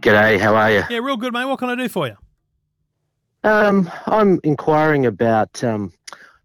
[0.00, 0.82] G'day, how are you?
[0.90, 1.46] Yeah, real good, mate.
[1.46, 2.16] What can I do for you?
[3.44, 5.64] Um, I'm inquiring about.
[5.64, 5.90] Um,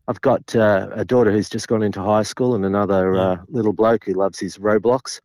[0.07, 3.73] I've got uh, a daughter who's just gone into high school and another uh, little
[3.73, 5.21] bloke who loves his Roblox.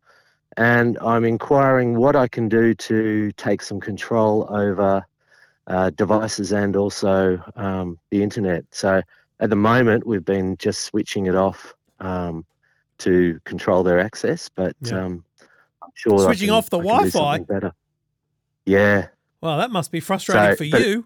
[0.57, 5.05] And I'm inquiring what I can do to take some control over
[5.67, 8.65] uh, devices and also um, the internet.
[8.71, 9.03] So
[9.41, 12.45] at the moment, we've been just switching it off um,
[12.99, 15.05] to control their access, but Yeah.
[15.05, 15.25] um,
[15.83, 17.39] I'm sure Switching can- off the I can do Wi-Fi?
[17.45, 17.73] Better.
[18.65, 19.09] Yeah.
[19.41, 21.05] Well, that must be frustrating So, for but- you.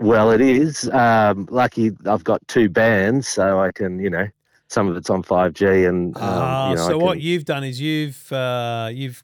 [0.00, 0.88] Well, it is.
[0.90, 4.28] Um, lucky I've got two bands, so I can, you know,
[4.68, 7.80] some of it's on 5G, and um, Ah, you know, so what you've done is
[7.80, 9.22] you've uh, you've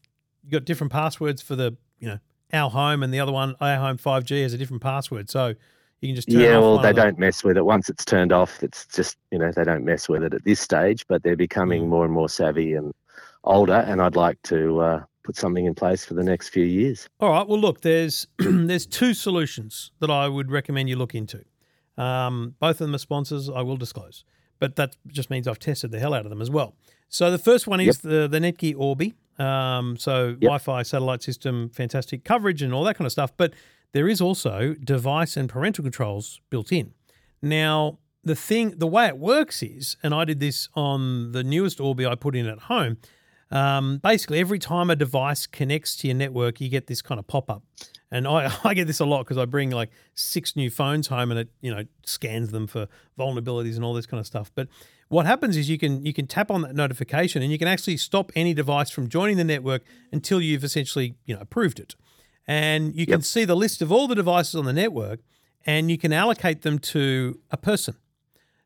[0.51, 2.19] got different passwords for the you know
[2.53, 5.55] our home and the other one our home 5G has a different password, so
[6.01, 8.63] you can just turn yeah, well, they don't mess with it once it's turned off.
[8.63, 11.85] It's just, you know, they don't mess with it at this stage, but they're becoming
[11.85, 11.89] Mm.
[11.89, 12.93] more and more savvy and
[13.45, 17.09] older, and I'd like to uh, put something in place for the next few years.
[17.19, 17.47] All right.
[17.47, 21.45] Well, look, there's there's two solutions that I would recommend you look into.
[21.97, 23.49] Um, both of them are sponsors.
[23.49, 24.25] I will disclose,
[24.59, 26.75] but that just means I've tested the hell out of them as well.
[27.09, 29.15] So the first one is the the Netgear Orbi.
[29.39, 33.33] Um, so Wi-Fi satellite system, fantastic coverage and all that kind of stuff.
[33.37, 33.55] But
[33.93, 36.93] there is also device and parental controls built in.
[37.43, 41.81] Now the thing, the way it works is, and I did this on the newest
[41.81, 42.97] Orbi I put in at home.
[43.55, 47.27] Um, basically, every time a device connects to your network, you get this kind of
[47.27, 47.63] pop up.
[48.11, 51.31] And I, I get this a lot because I bring like six new phones home
[51.31, 52.89] and it, you know, scans them for
[53.19, 54.51] vulnerabilities and all this kind of stuff.
[54.55, 54.69] But
[55.09, 57.97] what happens is you can you can tap on that notification and you can actually
[57.97, 61.95] stop any device from joining the network until you've essentially, you know, approved it.
[62.47, 65.21] And you can see the list of all the devices on the network
[65.65, 67.97] and you can allocate them to a person.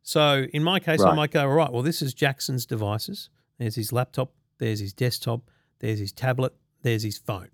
[0.02, 3.28] So in my case, I might go, all right, well, this is Jackson's devices.
[3.58, 5.42] There's his laptop, there's his desktop,
[5.80, 7.48] there's his tablet, there's his phone.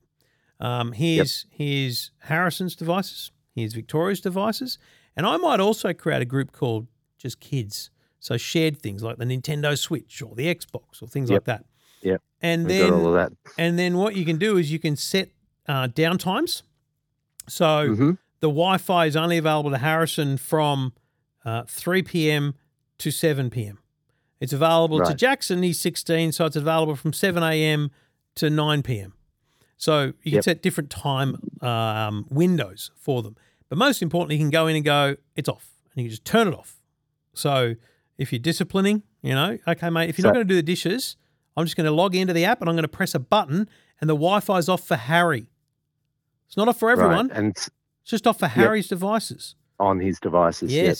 [0.60, 4.78] Um, here's here's Harrison's devices, here's Victoria's devices,
[5.16, 6.86] and I might also create a group called
[7.18, 7.90] just kids.
[8.20, 11.66] So shared things like the Nintendo Switch or the Xbox or things like that.
[12.00, 12.22] Yep.
[12.40, 13.32] And We've then got all of that.
[13.58, 15.28] and then what you can do is you can set
[15.68, 16.62] uh, down times.
[17.48, 18.18] So Mhm.
[18.40, 20.92] the Wi-Fi is only available to Harrison from
[21.44, 22.54] uh, 3 p.m.
[22.98, 23.78] to 7 p.m.
[24.44, 25.62] It's available to Jackson.
[25.62, 27.90] He's 16, so it's available from 7 a.m.
[28.36, 29.14] to 9 p.m.
[29.76, 30.44] So you can Yep.
[30.44, 33.36] set different time um, windows for them.
[33.68, 36.24] But most importantly, you can go in and go, it's off, and you can just
[36.24, 36.76] turn it off.
[37.32, 37.74] So
[38.18, 41.16] if you're disciplining, you know, okay, mate, if you're not going to do the dishes,
[41.56, 43.68] I'm just going to log into the app and I'm going to press a button,
[44.00, 45.48] and the Wi-Fi's off for Harry.
[46.46, 47.28] It's not off for everyone.
[47.28, 47.36] Right.
[47.38, 47.70] And It's
[48.04, 49.54] just off for Harry's devices.
[49.80, 50.72] on his devices.
[50.72, 50.96] yep.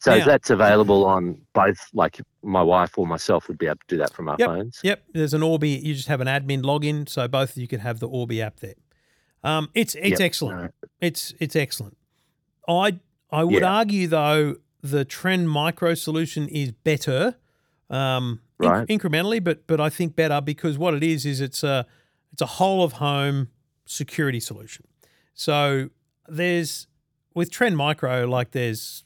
[0.00, 3.86] So Now- that's available on both, like my wife or myself would be able to
[3.88, 4.46] do that from our Yep.
[4.48, 4.80] phones.
[4.82, 5.04] Yep.
[5.14, 5.70] There's an Orbi.
[5.70, 8.60] You just have an admin login, so both of you could have the Orbi app
[8.60, 8.74] there.
[9.42, 10.20] Um, it's it's Yep.
[10.20, 10.56] excellent.
[10.56, 10.70] Alright.
[11.00, 11.96] It's it's excellent.
[12.68, 12.98] I
[13.30, 13.72] I would Yeah.
[13.78, 17.36] argue though the Trend Micro solution is better,
[17.90, 18.88] um, inc- Right.
[18.88, 21.86] incrementally, but but I think better because what it is is it's a
[22.32, 23.48] it's a whole of home
[23.86, 24.84] security solution.
[25.34, 25.90] So
[26.28, 26.86] there's
[27.34, 29.04] with Trend Micro, like there's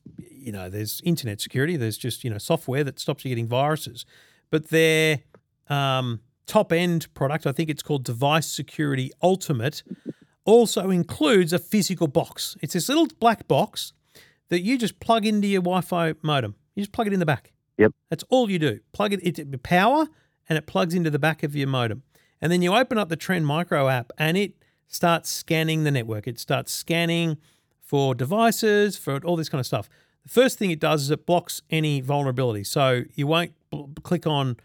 [0.49, 1.77] you know there's internet security.
[1.77, 4.07] There's just you know software that stops you getting viruses,
[4.49, 5.21] but their
[5.69, 9.83] um, top end product, I think it's called Device Security Ultimate,
[10.47, 12.57] also includes a physical box.
[12.63, 13.93] It's this little black box
[14.49, 16.55] that you just plug into your Wi-Fi modem.
[16.75, 17.53] You just plug it in the back.
[17.77, 17.93] Yep.
[18.09, 18.81] That's all you do.
[18.93, 20.07] Plug it into power,
[20.49, 22.05] and it plugs into the back of your modem.
[22.41, 24.55] And then you open up the Trend Micro app, and it
[24.87, 26.27] starts scanning the network.
[26.27, 27.37] It starts scanning
[27.83, 29.91] for devices, for all this kind of stuff.
[30.25, 32.65] The first thing it does is it blocks any vulnerability.
[32.65, 34.57] So you won't bl- click on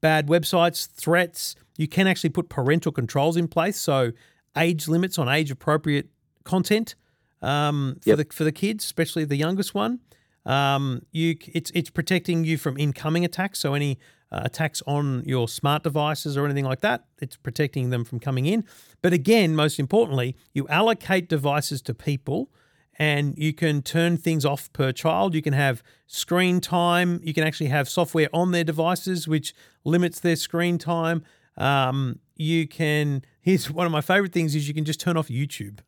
[0.00, 1.54] bad websites, threats.
[1.76, 3.78] You can actually put parental controls in place.
[3.78, 4.12] So
[4.56, 6.08] age limits on age appropriate
[6.44, 6.94] content
[7.42, 8.18] um, for Yep.
[8.18, 10.00] the for the kids, especially the youngest one.
[10.44, 13.60] Um, you it's it's protecting you from incoming attacks.
[13.60, 13.98] So any
[14.32, 18.46] uh, attacks on your smart devices or anything like that, it's protecting them from coming
[18.46, 18.64] in.
[19.00, 22.50] But again, most importantly, you allocate devices to people
[22.98, 25.34] and you can turn things off per child.
[25.34, 27.20] You can have screen time.
[27.22, 31.22] You can actually have software on their devices which limits their screen time.
[31.56, 33.22] Um, you can.
[33.40, 35.78] Here's one of my favorite things: is you can just turn off YouTube.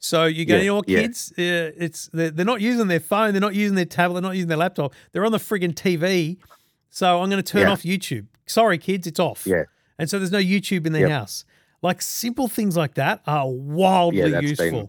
[0.00, 1.00] So you go, Yeah, you know yeah.
[1.02, 1.32] kids?
[1.36, 4.36] Uh, it's they're, they're not using their phone, they're not using their tablet, they're not
[4.36, 4.94] using their laptop.
[5.12, 6.38] They're on the friggin' TV.
[6.90, 7.72] So I'm going to turn Yeah.
[7.72, 8.26] off YouTube.
[8.46, 9.44] Sorry, kids, it's off.
[9.46, 9.64] Yeah.
[9.98, 11.10] And so there's no YouTube in their Yep.
[11.10, 11.44] house.
[11.82, 14.70] Like simple things like that are wildly useful.
[14.70, 14.88] been-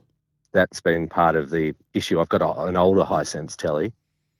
[0.51, 2.19] That's been part of the issue.
[2.19, 3.93] I've got a, an older Hisense telly,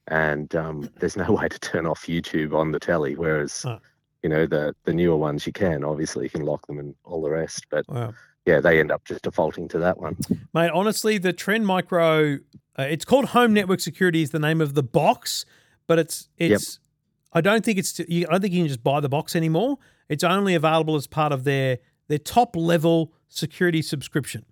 [0.08, 3.14] and um, there's no way to turn off YouTube on the telly.
[3.16, 3.78] Whereas, Oh.
[4.22, 5.84] you know, the the newer ones you can.
[5.84, 7.66] Obviously, you can lock them and all the rest.
[7.70, 8.14] But Wow.
[8.46, 10.16] yeah, they end up just defaulting to that one.
[10.52, 12.38] Mate, honestly, the Trend Micro,
[12.78, 15.44] uh, it's called Home Network Security is the name of the box,
[15.86, 16.80] but it's it's.
[17.32, 18.00] I don't think it's.
[18.00, 19.78] I don't think you can just buy the box anymore.
[20.08, 24.44] It's only available as part of their their top level security subscription.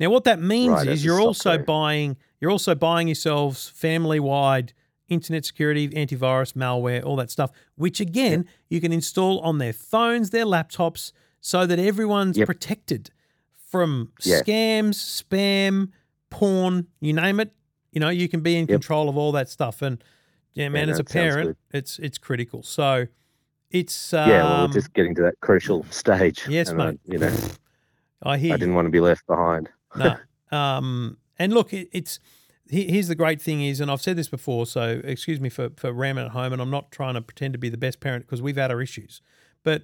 [0.00, 1.64] Now, what that means Right, is you're also software.
[1.64, 4.72] buying you're also buying yourselves family wide
[5.08, 10.30] internet security, antivirus, malware, all that stuff, which again you can install on their phones,
[10.30, 12.46] their laptops, so that everyone's Yep.
[12.46, 13.10] protected
[13.52, 14.40] from Yeah.
[14.42, 15.90] scams, spam,
[16.30, 17.52] porn, you name it.
[17.90, 18.68] You know, you can be in Yep.
[18.68, 19.82] control of all that stuff.
[19.82, 20.02] And
[20.54, 22.62] yeah, man, no, as a parent, it's it's critical.
[22.62, 23.08] So
[23.70, 26.46] it's um, yeah, well, we're just getting to that crucial stage.
[26.48, 27.00] yes, and I- mate.
[27.06, 27.34] you know,
[28.22, 29.68] I hear I didn't want to be left behind.
[29.98, 30.56] No.
[30.56, 32.18] Um, and look, it, it's
[32.70, 35.92] here's the great thing is, and I've said this before, so excuse me for for
[35.92, 38.42] ramming at home, and I'm not trying to pretend to be the best parent because
[38.42, 39.20] we've had our issues,
[39.62, 39.82] but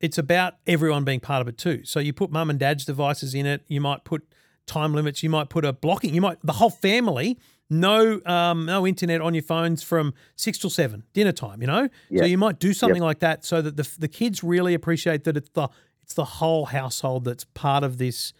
[0.00, 1.84] it's about everyone being part of it too.
[1.84, 3.62] So you put mum and dad's devices in it.
[3.68, 4.26] You might put
[4.66, 5.22] time limits.
[5.22, 6.14] You might put a blocking.
[6.14, 7.38] You might the whole family
[7.70, 11.60] no um, no internet on your phones from six till seven, dinner time.
[11.60, 14.74] You know, so you might do something like that so that the the kids really
[14.74, 15.68] appreciate that it's the
[16.02, 18.32] it's the whole household that's part of this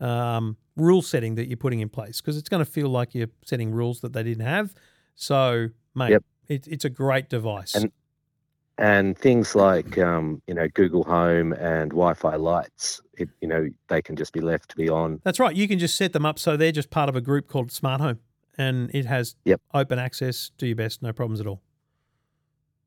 [0.00, 3.28] um, rule setting that you're putting in place because it's going to feel like you're
[3.44, 4.74] setting rules that they didn't have.
[5.14, 6.24] So, mate, Yep.
[6.48, 7.74] it, it's a great device.
[7.74, 7.92] And-
[8.78, 14.00] and things like um, you know Google Home and Wi-Fi lights, it, you know they
[14.00, 15.20] can just be left to be on.
[15.22, 15.54] That's right.
[15.54, 18.00] You can just set them up so they're just part of a group called Smart
[18.00, 18.20] Home,
[18.56, 19.60] and it has Yep.
[19.74, 20.50] open access.
[20.56, 21.60] Do your best, no problems at all.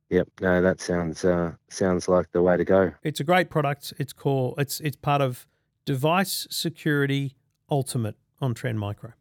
[0.09, 2.91] Yep, no, that sounds uh, sounds like the way to go.
[3.03, 3.93] It's a great product.
[3.99, 5.45] It's called it's it's part of
[5.85, 7.35] Device Security
[7.69, 9.13] Ultimate on Trend Micro.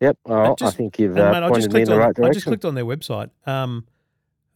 [0.00, 2.30] Yep, I just- think you've uh, mate, pointed me in clicked the on right I
[2.30, 3.30] just clicked on their website.
[3.46, 3.86] Um,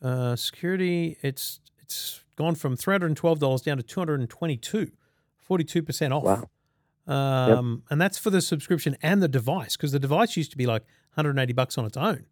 [0.01, 1.17] uh, security.
[1.23, 4.57] It's it's gone from three hundred and twelve dollars down to two hundred and twenty
[4.57, 4.93] two.
[5.41, 6.23] 42 percent off.
[6.25, 6.49] Wow.
[7.07, 10.67] Um, and that's for the subscription and the device because the device used to be
[10.67, 10.83] like
[11.15, 12.27] 180 bucks on its own.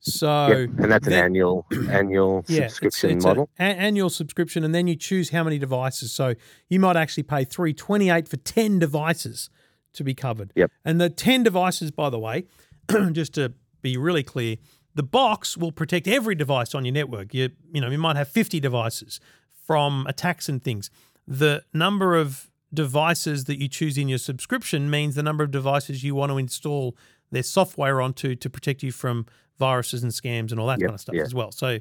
[0.00, 3.50] So Yep, and that's an then- annual annual yeah, subscription it's model.
[3.58, 6.12] A, annual subscription, and then you choose how many devices.
[6.12, 6.34] So
[6.68, 9.50] you might actually pay three twenty eight for ten devices
[9.94, 10.52] to be covered.
[10.54, 10.70] Yep.
[10.84, 12.44] And the ten devices, by the way,
[13.12, 14.56] just to be really clear,
[14.94, 17.34] the box will protect every device on your network.
[17.34, 19.20] You you know you might have fifty devices
[19.66, 20.90] from attacks and things.
[21.26, 26.04] The number of devices that you choose in your subscription means the number of devices
[26.04, 26.96] you want to install
[27.30, 29.26] their software onto to protect you from
[29.58, 31.22] viruses and scams and all that Yep, kind of stuff yeah.
[31.22, 31.52] as well.
[31.52, 31.78] So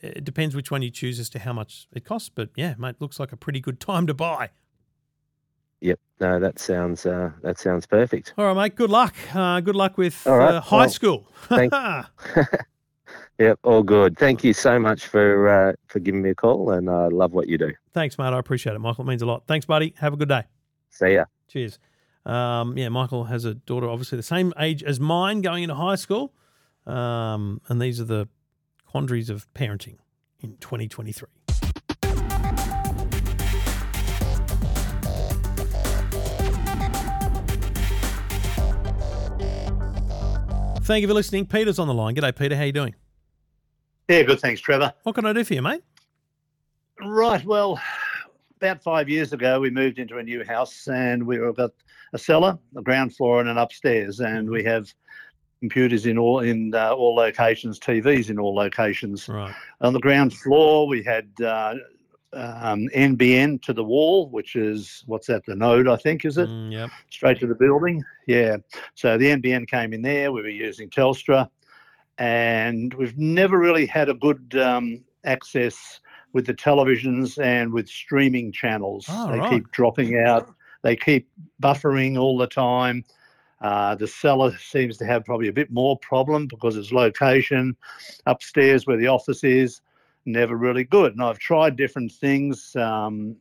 [0.00, 2.28] it depends which one you choose as to how much it costs.
[2.28, 4.50] But yeah, mate, looks like a pretty good time to buy.
[5.80, 8.32] Yep, no, that sounds uh, that sounds perfect.
[8.38, 8.76] All right, mate.
[8.76, 9.14] Good luck.
[9.34, 11.28] Uh, good luck with right, uh, high well, school.
[13.38, 14.16] Yep, all good.
[14.16, 17.48] Thank you so much for uh, for giving me a call, and I love what
[17.48, 17.72] you do.
[17.92, 18.32] Thanks, mate.
[18.32, 19.04] I appreciate it, Michael.
[19.04, 19.42] It means a lot.
[19.46, 19.92] Thanks, buddy.
[19.98, 20.44] Have a good day.
[20.90, 21.24] See ya.
[21.48, 21.80] Cheers.
[22.24, 25.96] Um, yeah, Michael has a daughter, obviously the same age as mine, going into high
[25.96, 26.32] school.
[26.86, 28.28] Um, and these are the
[28.86, 29.96] quandaries of parenting
[30.40, 31.28] in 2023.
[40.82, 41.46] Thank you for listening.
[41.46, 42.14] Peter's on the line.
[42.14, 42.54] G'day, Peter.
[42.54, 42.94] How you doing?
[44.08, 44.38] Yeah, good.
[44.38, 44.92] Thanks, Trevor.
[45.04, 45.82] What can I do for you, mate?
[47.00, 47.42] Right.
[47.42, 47.80] Well,
[48.58, 51.70] about five years ago, we moved into a new house and we've got
[52.12, 54.92] a cellar, a ground floor, and an upstairs, and we have
[55.64, 59.30] computers in all in uh, all locations, TVs in all locations.
[59.30, 59.54] Right.
[59.80, 61.76] On the ground floor, we had uh,
[62.34, 65.46] um, NBN to the wall, which is what's that?
[65.46, 66.50] The node, I think, is it?
[66.50, 66.90] Mm, yep.
[67.08, 68.04] straight to the building.
[68.26, 68.58] Yeah.
[68.94, 70.32] So the NBN came in there.
[70.32, 71.48] We were using Telstra,
[72.18, 76.00] and we've never really had a good um, access
[76.34, 79.06] with the televisions and with streaming channels.
[79.08, 79.50] Oh, they right.
[79.50, 80.52] keep dropping out.
[80.82, 81.26] They keep
[81.62, 83.02] buffering all the time.
[83.64, 87.74] Uh, the cellar seems to have probably a bit more problem because its location
[88.26, 89.80] upstairs where the office is
[90.26, 91.12] never really good.
[91.12, 92.76] And I've tried different things.
[92.76, 93.36] Um,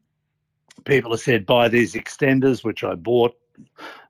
[0.86, 3.36] people have said buy these extenders, which I bought.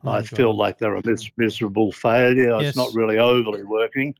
[0.03, 0.29] Oh, I God.
[0.29, 2.59] feel like they're a mis- miserable failure.
[2.59, 2.69] Yes.
[2.69, 4.13] It's not really overly working.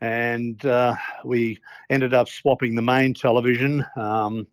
[0.00, 1.58] And uh, we
[1.90, 3.84] ended up swapping the main television.
[3.94, 4.46] Um,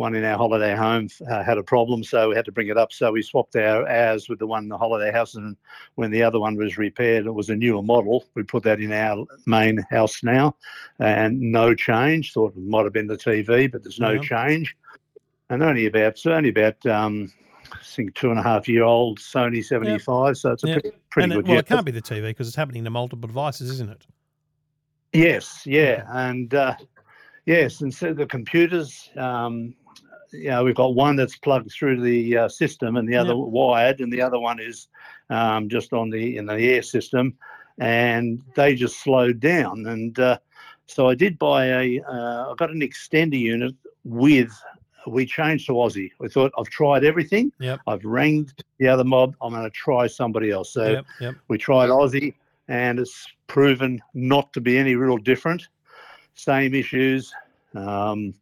[0.00, 2.78] one in our holiday home uh, had a problem, so we had to bring it
[2.78, 2.90] up.
[2.90, 5.34] So we swapped our ours with the one in the holiday house.
[5.34, 5.58] And
[5.96, 8.24] when the other one was repaired, it was a newer model.
[8.34, 10.56] We put that in our main house now,
[10.98, 12.32] and no change.
[12.32, 14.20] Thought it might have been the TV, but there's no Yeah.
[14.22, 14.74] change.
[15.50, 17.30] And only about it's only about um,
[17.70, 20.82] I think two and a half year old Sony 75, so it's a Yep.
[20.82, 21.44] pretty, pretty And it- good.
[21.46, 21.66] well, unit.
[21.66, 24.06] it can't be the TV because it's happening to multiple devices, isn't it?
[25.12, 26.76] Yes, yeah, and uh,
[27.44, 29.74] yes, and so the computers, um,
[30.32, 33.46] you know, we've got one that's plugged through the uh, system, and the other Yep.
[33.48, 34.88] wired, and the other one is
[35.28, 37.36] um, just on the in the air system,
[37.78, 39.86] and they just slowed down.
[39.86, 40.38] And uh,
[40.86, 44.50] so I did buy a, uh, I got an extender unit with.
[45.06, 46.10] We changed to Aussie.
[46.18, 47.50] We thought I've tried everything.
[47.58, 47.80] Yep.
[47.86, 49.34] I've rang the other mob.
[49.40, 50.74] I'm going to try somebody else.
[50.74, 51.06] So yep.
[51.20, 51.34] Yep.
[51.48, 52.34] we tried Aussie,
[52.68, 55.66] and it's proven not to be any real different.
[56.34, 57.32] Same issues,
[57.74, 58.34] um,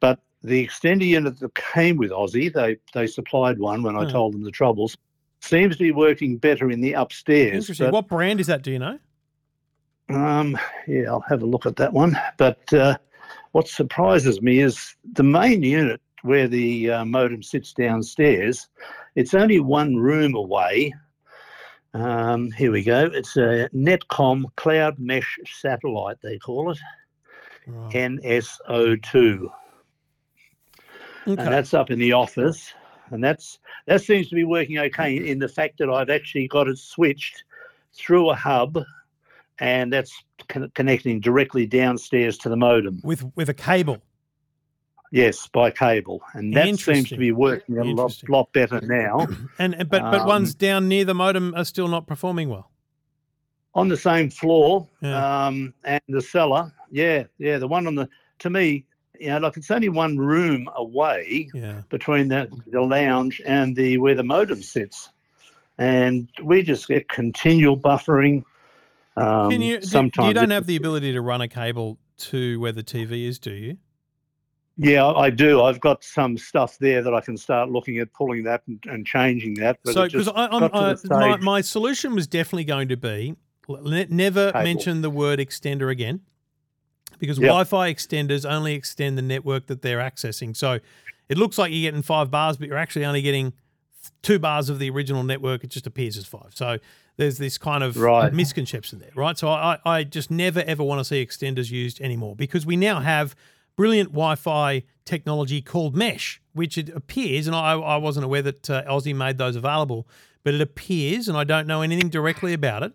[0.00, 4.10] but the extender unit that came with Aussie, they they supplied one when I Hmm.
[4.10, 4.96] told them the troubles.
[5.40, 7.54] Seems to be working better in the upstairs.
[7.54, 7.86] Interesting.
[7.86, 8.62] but, what brand is that?
[8.62, 8.98] Do you know?
[10.10, 12.18] um, yeah, I'll have a look at that one.
[12.38, 12.96] But uh,
[13.52, 18.68] what surprises me is the main unit where the uh, modem sits downstairs.
[19.14, 20.92] It's only one room away.
[21.94, 23.06] Um, here we go.
[23.12, 26.78] It's a Netcomm Cloud Mesh Satellite, they call it,
[27.66, 27.94] Right.
[27.94, 29.48] NSO2
[31.28, 31.42] Okay.
[31.42, 32.72] and that's up in the office
[33.10, 36.68] and that's that seems to be working okay in the fact that i've actually got
[36.68, 37.44] it switched
[37.94, 38.78] through a hub,
[39.58, 40.12] and that's
[40.48, 43.00] con- connecting directly downstairs to the modem.
[43.02, 43.98] with with a cable.
[45.10, 49.26] Yes, by cable, and that seems to be working a lot, lot better now.
[49.58, 52.70] And and- but but Um, ones down near the modem are still not performing well.
[53.74, 55.46] on the same floor Yeah.
[55.46, 56.72] um, and the cellar.
[56.90, 57.56] Yeah, yeah.
[57.58, 58.08] The one on the
[58.40, 58.84] to me,
[59.18, 61.82] you know, like it's only one room away Yeah.
[61.88, 65.10] between the, the lounge and the where the modem sits,
[65.78, 68.44] and we just get continual buffering.
[69.16, 69.80] Um, Can you?
[69.82, 73.38] sometimes you don't have the ability to run a cable to where the TV is,
[73.38, 73.76] do you?
[74.80, 75.62] Yeah, I do.
[75.62, 79.04] I've got some stuff there that I can start looking at, pulling that and, and
[79.04, 79.80] changing that.
[79.84, 82.96] But so because I'm, got to I, the my, my solution was definitely going to
[82.96, 83.34] be
[83.68, 84.64] ne- never Cable.
[84.64, 86.20] mention the word extender again
[87.18, 87.46] because Yep.
[87.48, 90.56] Wi-Fi extenders only extend the network that they're accessing.
[90.56, 90.78] So
[91.28, 93.52] it looks like you're getting five bars, but you're actually only getting
[94.22, 95.64] two bars of the original network.
[95.64, 96.50] It just appears as five.
[96.54, 96.78] So
[97.16, 98.32] there's this kind of Right.
[98.32, 99.36] misconception there, right?
[99.36, 103.00] So I, I just never ever want to see extenders used anymore because we now
[103.00, 103.34] have
[103.76, 108.82] brilliant Wi-Fi technology called Mesh, which it appears, and I, I wasn't aware that uh,
[108.84, 110.06] Aussie made those available,
[110.44, 112.92] but it appears, and I don't know anything directly about it,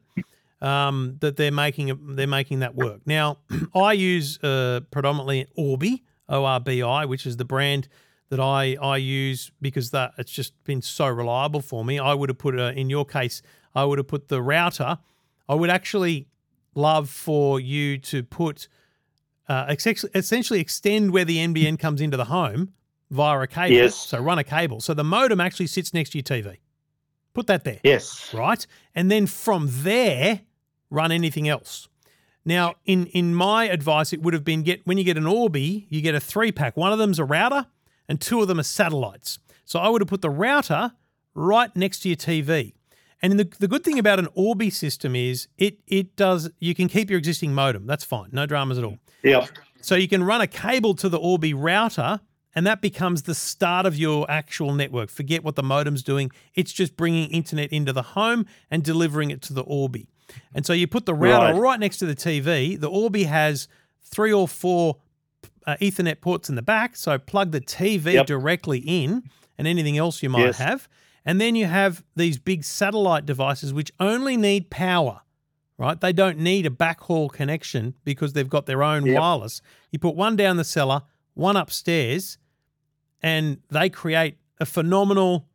[0.64, 3.02] um, that they're making they're making that work.
[3.06, 3.40] Now,
[3.76, 7.90] I use uh, predominantly Orbi, O R B I, which is the brand
[8.30, 12.00] that I I use because that it's just been so reliable for me.
[12.00, 13.42] I would have put uh, in your case,
[13.76, 14.98] I would have put the router.
[15.50, 16.28] I would actually
[16.74, 18.70] love for you to put
[19.50, 22.74] uh, ex- essentially extend where the NBN comes into the home
[23.12, 23.76] via a cable.
[23.76, 23.96] Yes.
[23.96, 24.80] So run a cable.
[24.80, 26.58] So the modem actually sits next to your TV.
[27.34, 28.66] Put that there yes, right?
[28.94, 30.42] And then from there,
[30.94, 31.88] run anything else.
[32.46, 35.88] Now, in in my advice, it would have been get when you get an Orbi,
[35.90, 36.76] you get a three pack.
[36.78, 37.68] One of them's a router,
[38.08, 39.40] and two of them are satellites.
[39.66, 40.92] So I would have put the router
[41.34, 42.74] right next to your TV.
[43.22, 46.90] And the, the good thing about an Orbi system is it it does you can
[46.90, 47.88] keep your existing modem.
[47.88, 49.00] That's fine, no dramas at all.
[49.24, 49.50] yep,
[49.82, 52.20] So you can run a cable to the Orbi router,
[52.54, 55.10] and that becomes the start of your actual network.
[55.10, 59.42] Forget what the modem's doing; it's just bringing internet into the home and delivering it
[59.44, 60.10] to the Orbi.
[60.54, 61.60] And so you put the router Right.
[61.60, 62.80] right, next to the TV.
[62.80, 63.68] The Orbi has
[64.02, 64.98] three or four
[65.66, 68.26] uh, Ethernet ports in the back, so plug the TV Yep.
[68.28, 69.24] directly in,
[69.58, 70.58] and anything else you might Yes.
[70.58, 70.90] have.
[71.26, 75.22] And then you have these big satellite devices which only need power
[75.80, 76.00] right?
[76.00, 79.20] They don't need a backhaul connection because they've got their own Yep.
[79.20, 79.60] wireless.
[79.92, 81.02] You put one down the cellar,
[81.34, 82.38] one upstairs,
[83.24, 85.48] and they create a phenomenal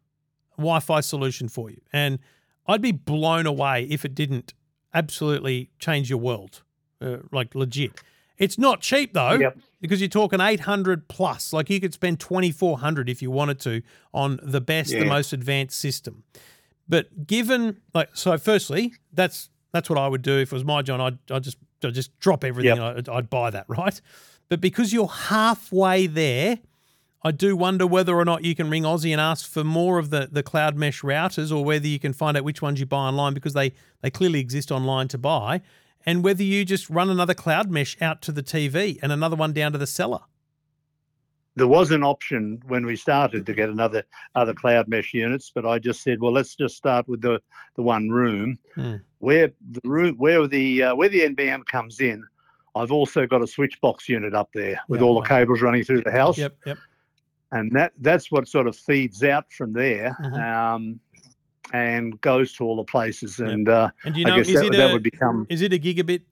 [0.57, 1.81] Wi Fi solution for you.
[1.93, 2.19] And
[2.67, 4.55] I'd be blown away if it didn't
[4.95, 6.63] absolutely change your world,
[7.01, 7.93] uh, like legit.
[8.39, 9.59] It's not cheap though, Yep.
[9.81, 11.53] because you're talking 800 plus.
[11.53, 13.83] Like you could spend 2400 if you wanted to
[14.15, 16.23] on the best, the most advanced system.
[16.89, 20.83] But given like so, firstly, that's that's what I would do if it was my
[20.83, 21.01] John.
[21.01, 22.77] I'd, I'd just I'd just drop everything.
[22.77, 22.97] Yep.
[22.99, 24.01] I'd, I'd buy that, right?
[24.49, 26.59] But because you're halfway there,
[27.23, 30.11] I do wonder whether or not you can ring Aussie and ask for more of
[30.11, 33.09] the, the cloud mesh routers, or whether you can find out which ones you buy
[33.09, 35.61] online because they they clearly exist online to buy,
[36.07, 39.53] and whether you just run another cloud mesh out to the TV and another one
[39.53, 40.21] down to the cellar.
[41.57, 44.05] there was an option when we started to get another
[44.37, 47.41] other cloud mesh units, but I just said, well, let's just start with the
[47.75, 48.97] the one room Hmm.
[49.19, 52.23] where the room where the uh, where the NBN comes in.
[52.77, 55.83] I've also got a switch box unit up there with Yeah, all the cables running
[55.83, 56.79] through the house, Yep, yep.
[57.53, 60.17] And that that's what sort of feeds out from there.
[60.23, 60.75] Mhm.
[60.75, 61.01] Um,
[61.73, 63.49] and goes to all the places, Yep.
[63.51, 65.47] and uh, And do you I know guess is that, it that a would become.
[65.51, 66.23] is it a gigabit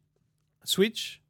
[0.64, 1.20] switch?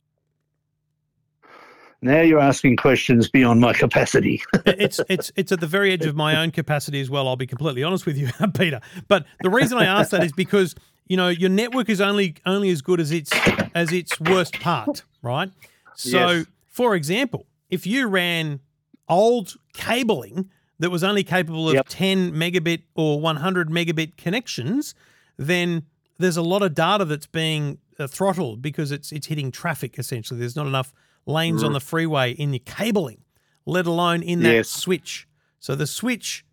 [2.03, 4.43] Now you're asking questions beyond my capacity.
[4.66, 7.26] it's it's it's at the very edge of my own capacity as well.
[7.26, 8.80] I'll be completely honest with you, Peter.
[9.09, 10.74] But the reason I ask that is because
[11.09, 13.30] you know your network is only only as good as its
[13.74, 15.51] as its worst part, right?
[15.95, 16.47] So, Yes.
[16.66, 18.61] for example, if you ran
[19.09, 21.86] old cabling that was only capable of Yep.
[21.88, 24.94] 10 megabit or 100 megabit connections,
[25.36, 25.84] then
[26.18, 30.38] there's a lot of data that's being uh, throttled because it's it's hitting traffic essentially.
[30.40, 30.92] There's not enough
[31.24, 33.22] lanes on the freeway in your cabling,
[33.64, 34.68] let alone in that Yes.
[34.68, 35.26] switch.
[35.61, 36.44] So the switch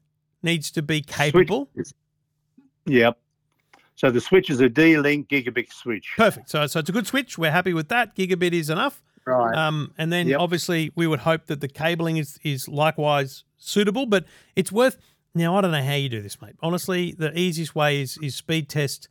[0.41, 1.69] needs to be capable.
[2.85, 3.17] Yep.
[3.95, 6.13] So the switch is a D-Link gigabit switch.
[6.17, 6.49] Perfect.
[6.49, 7.37] So so it's a good switch.
[7.37, 8.15] We're happy with that.
[8.15, 9.01] Gigabit is enough.
[9.26, 9.55] Right.
[9.55, 10.39] Um, and then Yep.
[10.39, 14.97] obviously we would hope that the cabling is is likewise suitable, but it's worth.
[15.36, 16.55] Now I don't know how you do this, mate.
[16.61, 19.07] Honestly, the easiest way is is speed test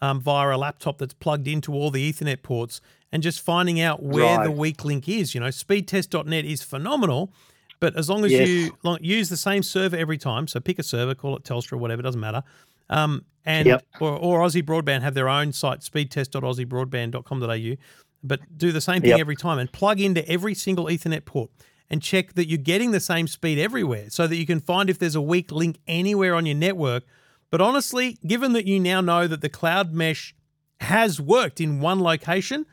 [0.00, 2.80] um, via a laptop that's plugged into all the Ethernet ports
[3.12, 5.34] and just finding out where the weak link is.
[5.34, 7.32] You know, speedtest.net is phenomenal,
[7.78, 8.48] but as long as Yes.
[8.48, 11.74] you long, use the same server every time, so pick a server, call it Telstra,
[11.74, 12.42] or whatever, doesn't matter.
[12.90, 13.86] Um, and Yep.
[14.00, 17.76] or, or Aussie Broadband have their own site, speedtest.aussiebroadband.com.au,
[18.22, 19.20] but do the same thing Yep.
[19.20, 21.50] every time and plug into every single Ethernet port
[21.90, 24.98] and check that you're getting the same speed everywhere so that you can find if
[24.98, 27.04] there's a weak link anywhere on your network.
[27.50, 30.34] But honestly, given that you now know that the cloud mesh
[30.80, 32.64] has worked in one location,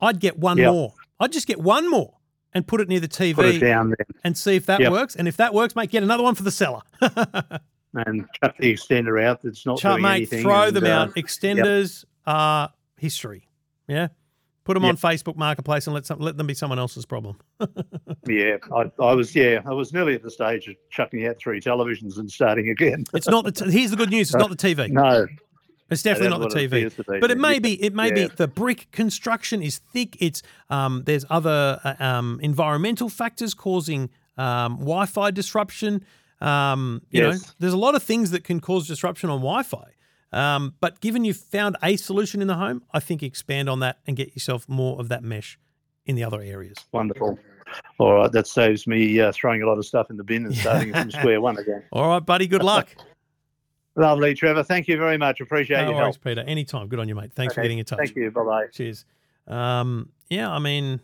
[0.00, 0.72] I'd get one Yep.
[0.72, 0.94] more.
[1.18, 2.14] I'd just get one more
[2.52, 3.94] and put it near the TV down
[4.24, 4.92] and see if that Yep.
[4.92, 5.16] works.
[5.16, 6.82] And if that works, mate, get another one for the cellar.
[7.94, 9.42] and chuck the extender out.
[9.42, 10.42] That's not Chuck, doing mate, anything.
[10.42, 11.14] throw and, them uh, out.
[11.16, 13.48] Extenders are history.
[13.86, 14.08] Yeah.
[14.68, 17.38] Put them on Facebook Marketplace and let some, let them be someone else's problem.
[18.28, 19.34] Yeah, I, I was.
[19.34, 23.04] Yeah, I was nearly at the stage of chucking out three televisions and starting again.
[23.14, 23.52] It's not the.
[23.52, 24.28] T- here's the good news.
[24.28, 24.90] It's not the TV.
[24.90, 25.26] no,
[25.90, 26.66] It's definitely not the TV.
[26.66, 27.18] appears to be.
[27.20, 27.58] But it may Yeah.
[27.60, 27.82] be.
[27.82, 28.26] It may Yeah.
[28.28, 28.34] be.
[28.36, 30.16] The brick construction is thick.
[30.20, 31.04] It's um.
[31.06, 36.04] There's other uh, um environmental factors causing um Wi-Fi disruption.
[36.42, 37.00] Um.
[37.10, 39.86] You know, there's a lot of things that can cause disruption on Wi-Fi.
[40.32, 40.74] Um.
[40.80, 44.16] But given you've found a solution in the home, I think expand on that and
[44.16, 45.58] get yourself more of that mesh
[46.04, 46.76] in the other areas.
[46.92, 47.38] Wonderful.
[47.98, 50.56] All right, that saves me uh, throwing a lot of stuff in the bin and
[50.56, 51.82] starting from square one again.
[51.92, 52.46] All right, buddy.
[52.46, 52.94] Good luck.
[53.96, 54.62] Lovely, Trevor.
[54.62, 55.40] Thank you very much.
[55.40, 56.24] Appreciate no your worries, help.
[56.24, 56.40] Peter.
[56.42, 56.86] Anytime.
[56.86, 57.32] Good on you, mate.
[57.34, 57.98] Thanks for getting in touch.
[57.98, 58.30] Thank you.
[58.30, 58.66] Bye bye.
[58.72, 59.04] Cheers.
[59.48, 61.00] Um, yeah, I mean,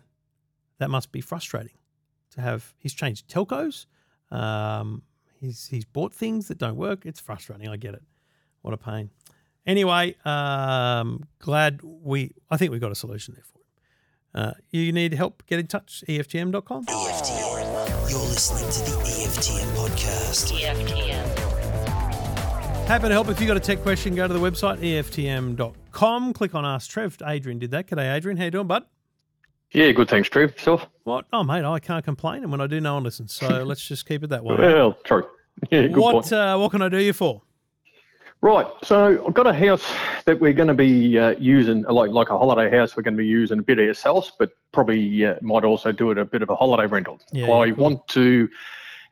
[0.78, 1.76] that must be frustrating
[2.32, 2.72] to have.
[2.78, 3.86] He's changed telcos.
[4.30, 5.02] Um,
[5.40, 7.04] he's he's bought things that don't work.
[7.04, 7.68] It's frustrating.
[7.68, 8.02] I get it.
[8.64, 9.10] What a pain.
[9.66, 12.32] Anyway, um, glad we.
[12.50, 13.64] I think we got a solution there for him.
[14.48, 15.42] Uh, you need help?
[15.46, 16.02] Get in touch.
[16.08, 16.86] EFTM.com.
[16.86, 18.10] EFTM.
[18.10, 20.50] You're listening to the EFTM podcast.
[20.58, 22.86] EFTM.
[22.86, 23.28] Happy to help.
[23.28, 26.32] If you've got a tech question, go to the website EFTM.com.
[26.32, 27.18] Click on Ask Trev.
[27.26, 27.86] Adrian did that.
[27.86, 28.38] G'day, Adrian.
[28.38, 28.84] How you doing, bud?
[29.72, 30.08] Yeah, good.
[30.08, 30.52] Thanks, Trev.
[30.52, 30.86] Yourself?
[31.02, 31.26] What?
[31.34, 32.42] Oh, mate, I can't complain.
[32.44, 33.34] And when I do, no one listens.
[33.34, 34.56] So let's just keep it that way.
[34.56, 35.26] Well, true.
[35.70, 36.32] Yeah, good what point.
[36.32, 37.40] uh, what can I do you for?
[38.40, 38.66] Right.
[38.82, 39.90] So I've got a house
[40.26, 42.96] that we're going to be uh, using, like like a holiday house.
[42.96, 46.18] We're going to be using a bit ourselves, but probably uh, might also do it
[46.18, 47.20] a bit of a holiday rental.
[47.32, 47.82] Yeah, I cool.
[47.84, 48.48] want to.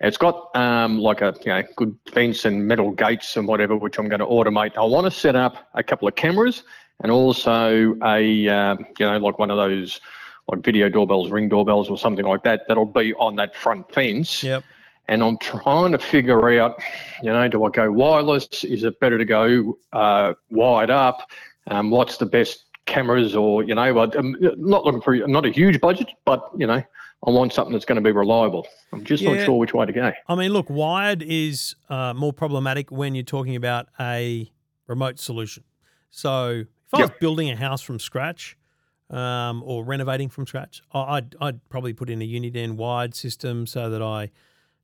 [0.00, 3.98] It's got um, like a you know good fence and metal gates and whatever, which
[3.98, 4.76] I'm going to automate.
[4.76, 6.64] I want to set up a couple of cameras
[7.02, 10.00] and also a um, you know like one of those
[10.48, 12.62] like video doorbells, ring doorbells, or something like that.
[12.68, 14.42] That'll be on that front fence.
[14.42, 14.64] Yep.
[15.08, 16.80] And I'm trying to figure out,
[17.22, 18.64] you know, do I go wireless?
[18.64, 21.30] Is it better to go uh, wide up?
[21.68, 25.80] Um, what's the best cameras, or you know, I'm not looking for not a huge
[25.80, 26.82] budget, but you know,
[27.26, 28.66] I want something that's going to be reliable.
[28.92, 29.34] I'm just Yeah.
[29.34, 30.12] not sure which way to go.
[30.28, 34.50] I mean, look, wired is uh, more problematic when you're talking about a
[34.88, 35.62] remote solution.
[36.10, 37.20] So if I was Yep.
[37.20, 38.56] building a house from scratch
[39.08, 43.66] um, or renovating from scratch, I- I'd, I'd probably put in a Uniden wired system
[43.68, 44.30] so that I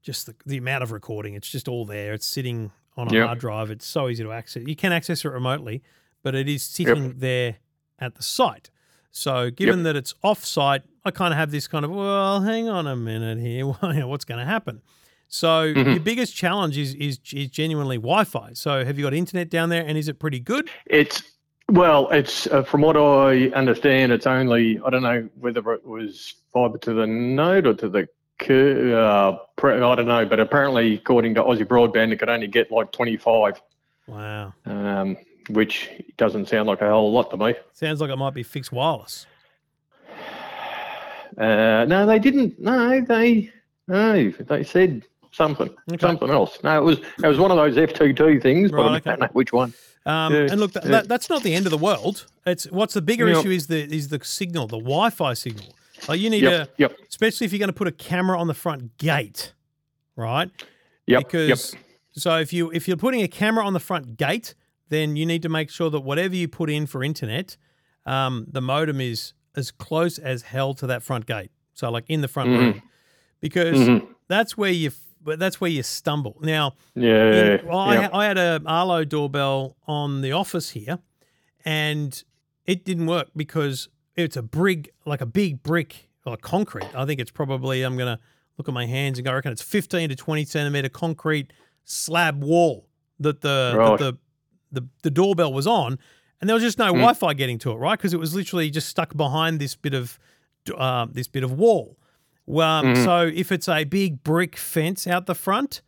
[0.03, 2.13] just the, the amount of recording, it's just all there.
[2.15, 3.27] It's sitting on a Yep.
[3.27, 3.71] hard drive.
[3.71, 4.63] It's so easy to access.
[4.67, 5.83] You can access it remotely,
[6.23, 7.57] but it is sitting there
[7.99, 8.71] at the site.
[9.11, 12.69] So given that it's off site, I kind of have this kind of, well, hang
[12.69, 13.67] on a minute here.
[14.07, 14.83] What's going to happen?
[15.29, 15.93] So Mhm.
[15.93, 18.53] your biggest challenge is, is is genuinely Wi-Fi.
[18.55, 20.71] So have you got internet down there, and is it pretty good?
[20.87, 21.23] It's
[21.71, 26.33] well, it's uh, from what I understand, it's only I don't know whether it was
[26.53, 28.09] fibre to the node or to the
[28.43, 32.93] uh, I don't know, but apparently, according to Aussie Broadband, it could only get like
[32.93, 33.61] 25,
[34.07, 35.17] Wow, um,
[35.51, 37.55] which doesn't sound like a whole lot to me.
[37.73, 39.27] sounds like it might be fixed wireless.
[41.37, 42.59] Uh, no, they didn't.
[42.59, 43.51] No, they
[43.87, 45.99] no, they said something, Okay.
[46.01, 46.59] something else.
[46.65, 49.11] No, it was it was one of those F22 things, but Right, I okay.
[49.11, 49.73] don't know which one.
[50.07, 50.91] Um, Yeah, and look, th- yeah.
[50.93, 52.27] that, that's not the end of the world.
[52.47, 55.75] It's what's the bigger issue is the is the signal, the Wi-Fi signal.
[56.07, 58.47] Like you need Yep, to, yep, especially if you're going to put a camera on
[58.47, 59.53] the front gate,
[60.17, 60.51] right?
[61.07, 61.75] yep, because
[62.13, 64.55] so if you if you're putting a camera on the front gate,
[64.89, 67.57] then you need to make sure that whatever you put in for internet,
[68.07, 71.51] um, the modem is as close as hell to that front gate.
[71.75, 72.59] So like in the front Mhm.
[72.59, 72.83] room,
[73.41, 74.03] because yep.
[74.03, 74.09] Mhm.
[74.29, 74.91] that's where you
[75.25, 76.37] that's where you stumble.
[76.41, 78.09] Now, Yeah, in- well, I.
[78.13, 81.01] I had a Arlo doorbell on the office here,
[81.65, 82.23] and
[82.65, 83.89] it didn't work because
[84.19, 86.95] it's a brick, like a big brick, like concrete.
[86.95, 87.83] I think it's probably.
[87.83, 88.19] I'm gonna
[88.59, 89.31] look at my hands and go.
[89.31, 91.53] I reckon it's 15 to 20 centimeter concrete
[91.85, 92.89] slab wall
[93.21, 93.99] that the Right.
[93.99, 94.19] that
[94.73, 95.99] the, the the doorbell was on,
[96.41, 96.97] and there was just no Mm.
[96.99, 97.99] Wi-Fi getting to it, right?
[97.99, 100.19] Because it was literally just stuck behind this bit of
[100.77, 101.97] uh, this bit of wall.
[102.45, 103.05] Well, Mhm.
[103.05, 105.81] so if it's a big brick fence out the front,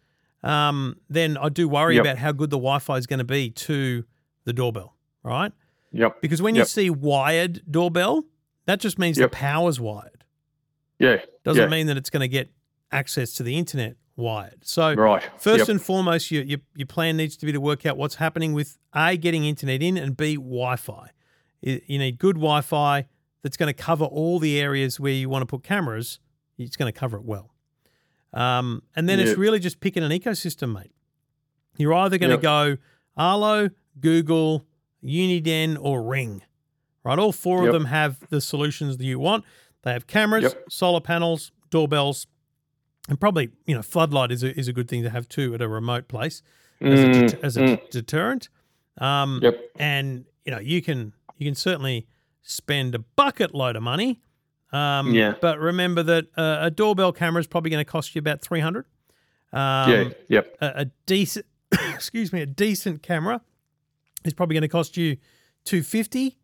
[0.43, 2.05] um, then I do worry Yep.
[2.05, 4.05] about how good the Wi-Fi is going to be to
[4.45, 5.53] the doorbell, right?
[5.93, 6.21] Yep.
[6.23, 8.25] Because when you see wired doorbell,
[8.67, 9.31] that just means Yep.
[9.31, 10.25] the power's wired.
[10.99, 11.19] Yeah.
[11.45, 11.69] Doesn't yeah.
[11.69, 12.51] mean that it's going to get
[12.93, 14.65] access to the internet wired.
[14.65, 15.29] So Right.
[15.39, 15.69] First Yep.
[15.69, 18.79] and foremost, your, your your plan needs to be to work out what's happening with
[18.95, 21.11] a getting internet in and b Wi-Fi.
[21.63, 23.07] You you need good Wi-Fi
[23.43, 26.21] that's going to cover all the areas where you want to put cameras.
[26.59, 27.55] It's going to cover it well.
[28.33, 30.93] Um, and then it's really just picking an ecosystem, mate.
[31.79, 32.77] You're either going to go
[33.17, 34.67] Arlo, Google,
[35.05, 36.43] Uniden, or Ring.
[37.03, 39.45] Right, all four of them have the solutions that you want.
[39.83, 40.65] They have cameras, Yep.
[40.71, 42.27] solar panels, doorbells,
[43.09, 45.63] and probably you know floodlight is a, is a good thing to have too at
[45.63, 46.43] a remote place
[46.83, 47.91] as a, Mm, det- as a mm.
[47.91, 48.49] deterrent.
[48.99, 49.59] Um, Yep.
[49.79, 52.07] And you know you can you can certainly
[52.43, 54.21] spend a bucket load of money.
[54.73, 55.35] Um, Yeah.
[55.41, 58.61] But remember that uh, a doorbell camera is probably going to cost you about three
[58.61, 58.85] hundred.
[59.55, 60.09] Um, yeah.
[60.29, 60.57] Yep.
[60.61, 61.47] a, a decent
[61.95, 63.41] excuse me a decent camera
[64.25, 65.17] is probably going to cost you
[65.65, 66.37] 250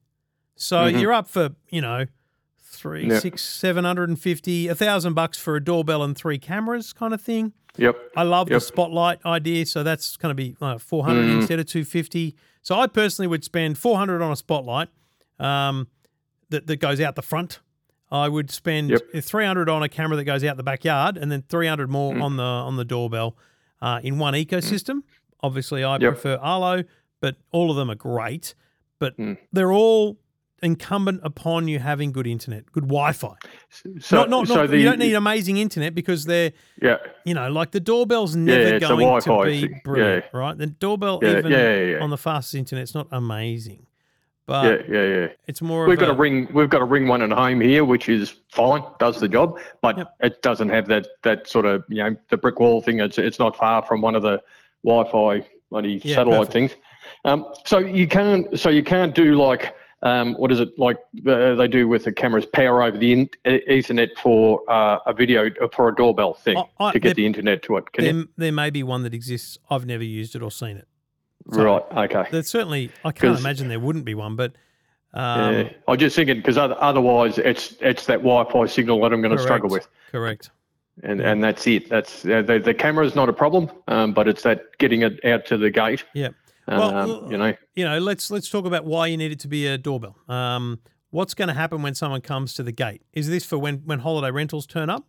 [0.55, 1.01] so Mhm.
[1.01, 2.07] you're up for you know
[2.63, 3.19] three Yeah.
[3.19, 7.15] six seven hundred and fifty a thousand bucks for a doorbell and three cameras kind
[7.15, 7.97] of thing Yep.
[8.17, 11.37] i love the spotlight idea so that's going to be uh, 400 Mm.
[11.41, 14.89] instead of 250 so i personally would spend 400 on a spotlight
[15.39, 15.89] um,
[16.51, 17.61] that, that goes out the front
[18.09, 19.25] I would spend Yep.
[19.25, 22.23] 300 on a camera that goes out the backyard, and then 300 more Mm.
[22.23, 23.37] on the on the doorbell
[23.83, 25.01] uh, in one ecosystem.
[25.43, 26.13] Obviously, I Yep.
[26.13, 26.85] prefer Arlo,
[27.27, 28.55] but all of them are great.
[29.01, 29.37] But Mm.
[29.53, 30.17] they're all
[30.63, 33.35] incumbent upon you having good internet, good Wi-Fi.
[34.01, 36.97] So, not, not, so not the, you don't need amazing internet because they're Yeah.
[37.25, 40.39] you know like the doorbell's never yeah, going to be brilliant, Yeah.
[40.39, 40.57] right?
[40.57, 43.87] The doorbell Yeah, even on the fastest internet's not amazing,
[44.47, 44.95] but yeah.
[45.03, 45.07] Yeah.
[45.15, 45.27] Yeah.
[45.47, 46.49] it's more We've of got a, a ring.
[46.55, 49.99] We've got a ring one at home here, which is fine, does the job, but
[49.99, 50.09] Yep.
[50.23, 53.01] it doesn't have that that sort of you know the brick wall thing.
[53.01, 54.41] It's it's not far from one of the
[54.85, 56.53] Wi-Fi bloody satellite perfect.
[56.53, 56.71] things.
[57.25, 58.59] Um, so you can't.
[58.59, 62.13] So you can't do like um, what is it like uh, they do with the
[62.13, 62.47] cameras?
[62.47, 66.85] Power over the in, e- Ethernet for uh, a video for a doorbell thing I-
[66.85, 67.85] I- to get there- the internet to it.
[67.97, 69.59] There, there may be one that exists.
[69.71, 70.87] I've never used it or seen it.
[71.53, 72.11] so- Right.
[72.11, 72.29] Okay.
[72.31, 74.53] There's certainly I can't imagine there wouldn't be one, but
[75.15, 75.69] um, yeah.
[75.89, 79.71] I'm just thinking because otherwise it's it's that Wi-Fi signal that I'm going to struggle
[79.71, 79.89] with.
[80.11, 80.51] correct.
[80.51, 80.51] Correct.
[81.03, 81.31] and Yeah.
[81.31, 81.89] and that's it.
[81.89, 85.47] That's uh, the the camera's not a problem, um, but it's that getting it out
[85.47, 86.05] to the gate.
[86.15, 86.31] Yeah.
[86.69, 89.49] Um, Well, you know, You know, let's let's talk about why you need it to
[89.49, 90.17] be a doorbell.
[90.29, 93.03] Um, what's going to happen when someone comes to the gate?
[93.13, 95.05] Is this for when when holiday rentals turn up?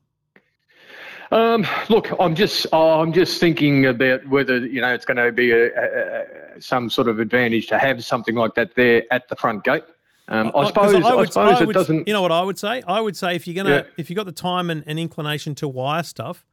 [1.31, 5.51] um, look, I'm just I'm just thinking about whether you know it's going to be
[5.51, 9.63] a, a, some sort of advantage to have something like that there at the front
[9.63, 9.83] gate.
[10.29, 12.07] Um, I suppose I, would- suppose I it doesn't.
[12.07, 12.81] You know what I would say?
[12.87, 13.83] I would say if you're gonna Yeah.
[13.97, 16.45] if you got the time and, and inclination to wire stuff,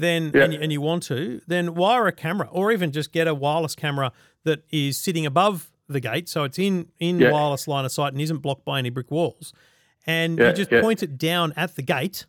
[0.00, 0.44] then Yeah.
[0.44, 3.34] and, you, and you want to, then wire a camera or even just get a
[3.34, 4.12] wireless camera
[4.44, 7.30] that is sitting above the gate, so it's in in Yeah.
[7.32, 9.52] wireless line of sight and isn't blocked by any brick walls,
[10.06, 12.26] and Yeah, you just point it down at the gate.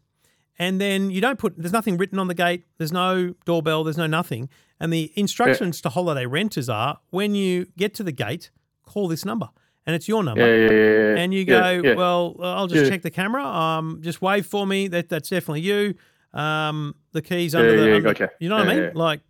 [0.61, 3.97] And then you don't put, there's nothing written on the gate, there's no doorbell, there's
[3.97, 4.49] no nothing.
[4.78, 8.49] And the instructions to holiday renters are when you get to the gate,
[8.84, 9.47] call this number.
[9.86, 13.09] And it's your number yeah, yeah, yeah, and you go, well, I'll just check the
[13.09, 13.43] camera.
[13.45, 14.88] Um, just wave for me.
[14.89, 15.95] That that's definitely you.
[16.34, 18.32] Um, the keys under Yeah, the, yeah, under- gotcha.
[18.39, 18.84] you know what I mean?
[18.84, 18.91] yeah.
[18.93, 19.21] Like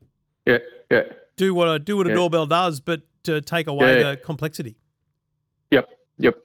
[0.45, 0.58] yeah,
[0.91, 1.04] yeah.
[1.38, 4.76] do what a do what a doorbell does, but to take away the complexity.
[5.72, 6.36] Yep, yep.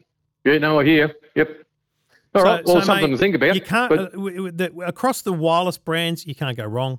[0.44, 1.14] Yeah, no, I hear.
[1.34, 1.48] Yep.
[2.34, 2.64] All So- right.
[2.64, 3.54] Well, so, something mate, to think about.
[3.54, 6.26] You can't but- uh, the, across the wireless brands.
[6.26, 6.98] You can't go wrong.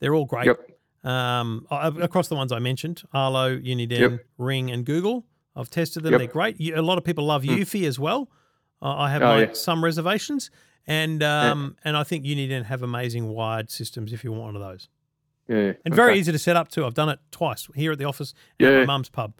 [0.00, 0.46] They're all great.
[0.46, 0.58] Yep.
[1.04, 4.20] Um, across the ones I mentioned, Arlo, Uniden, Yep.
[4.38, 5.24] Ring, and Google.
[5.56, 6.12] I've tested them.
[6.12, 6.18] Yep.
[6.20, 6.60] They're great.
[6.60, 7.50] You, a lot of people love Hmm.
[7.50, 8.30] Eufy as well.
[8.82, 9.52] Uh, I have Oh, my, yeah.
[9.52, 10.50] some reservations,
[10.86, 14.62] and um, and I think Uniden have amazing wired systems if you want one of
[14.62, 14.88] those.
[15.48, 15.72] yeah.
[15.84, 16.20] And very okay.
[16.20, 16.84] easy to set up too.
[16.86, 18.78] I've done it twice here at the office and at Yeah.
[18.80, 19.34] my mum's pub.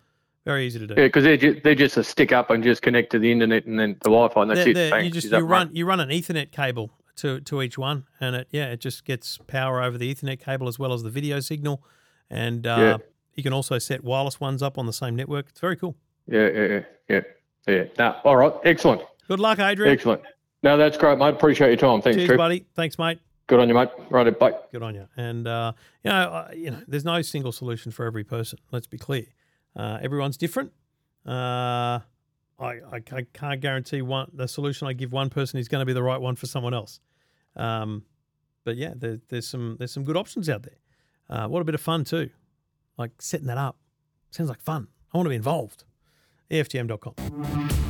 [0.45, 0.95] Very easy to do.
[0.97, 3.67] Yeah, because they're, ju- they're just a stick up and just connect to the internet
[3.67, 4.75] and then the Wi-Fi and that's They're- it.
[4.75, 8.07] they're- Bang, you just you run you run an Ethernet cable to to each one,
[8.21, 11.11] and it yeah it just gets power over the Ethernet cable as well as the
[11.11, 11.83] video signal,
[12.31, 12.97] and uh, Yeah.
[13.35, 15.47] you can also set wireless ones up on the same network.
[15.51, 15.95] It's very cool.
[16.27, 17.21] Yeah, yeah, yeah, yeah.
[17.69, 17.85] yeah.
[17.99, 19.93] No, all right, excellent, Good luck, Adrian.
[19.93, 20.23] excellent.
[20.63, 21.35] No, that's great, mate.
[21.35, 22.03] Appreciate your time.
[22.03, 22.39] Thanks, Cheers, Trev.
[22.39, 22.67] buddy.
[22.75, 23.19] Thanks, mate.
[23.47, 23.89] Good on you, mate.
[24.11, 24.39] Right, it.
[24.39, 24.55] bye.
[24.71, 25.09] Good on you.
[25.17, 25.73] And uh,
[26.05, 28.59] you know, uh, you know, there's no single solution for every person.
[28.71, 29.25] Let's be clear.
[29.75, 30.73] Uh, everyone's different.
[31.27, 32.01] Uh,
[32.59, 35.87] I, I I can't guarantee one the solution I give one person is going to
[35.87, 37.01] be the right one for someone else.
[37.57, 38.05] Um,
[38.65, 40.79] but yeah, there, there's some there's some good options out there.
[41.29, 42.31] Uh, what a bit of fun too,
[42.99, 43.77] like setting that up.
[44.31, 44.89] Sounds like fun.
[45.13, 45.85] I want to be involved.
[46.51, 47.90] EFTM.com.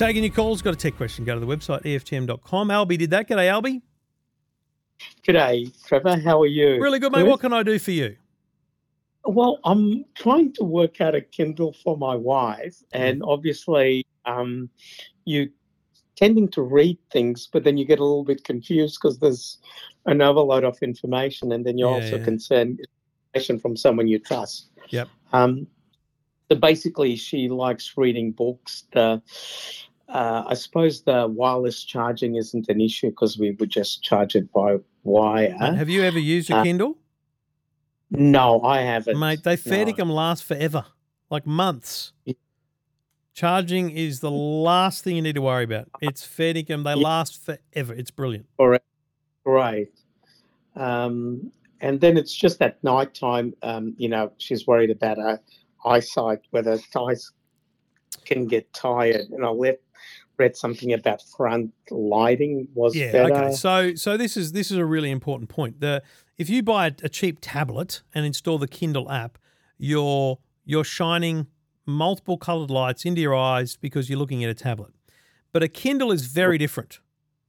[0.00, 2.68] Taking your calls, got a tech question, go to the website, EFTM.com.
[2.68, 3.28] Albie did that.
[3.28, 3.82] G'day, Albie.
[5.22, 6.18] G'day, Trevor.
[6.18, 6.82] How are you?
[6.82, 7.24] Really good, mate.
[7.24, 8.16] What can I do for you?
[9.26, 14.70] Well, I'm trying to work out a Kindle for my wife, and obviously, um,
[15.26, 15.50] you
[16.16, 19.58] tending to read things, but then you get a little bit confused because there's
[20.06, 22.24] an overload of information, and then you're Yeah, also yeah.
[22.24, 22.80] concerned
[23.34, 24.70] information from someone you trust.
[24.88, 25.10] Yep.
[25.34, 25.66] Um,
[26.50, 28.84] so basically, she likes reading books.
[28.92, 29.20] The
[30.10, 34.52] uh, I suppose the wireless charging isn't an issue because we would just charge it
[34.52, 35.50] by wire.
[35.58, 36.98] Have you ever used a Uh, Kindle?
[38.10, 39.18] No, I haven't.
[39.18, 40.04] Mate, they fair No.
[40.04, 40.84] last forever,
[41.30, 42.12] like months.
[42.24, 42.34] Yeah.
[43.34, 45.88] Charging is the last thing you need to worry about.
[46.02, 46.82] It's fair dinkum.
[46.84, 47.06] They Yeah.
[47.06, 47.94] last forever.
[47.94, 48.46] It's brilliant.
[49.44, 49.92] Great.
[50.74, 51.50] Um,
[51.80, 55.40] and then it's just at night time, um, you know, she's worried about her
[55.84, 57.30] eyesight, whether her eyes
[58.24, 59.30] can get tired.
[59.30, 59.80] And I let,
[60.40, 63.12] read something about front lighting was Yeah.
[63.12, 63.34] better.
[63.34, 63.52] Okay.
[63.52, 65.80] So so this is this is a really important point.
[65.80, 66.02] The
[66.38, 69.38] if you buy a, a cheap tablet and install the Kindle app,
[69.78, 71.46] you're you're shining
[71.86, 74.92] multiple colored lights into your eyes because you're looking at a tablet.
[75.52, 77.00] But a Kindle is very different.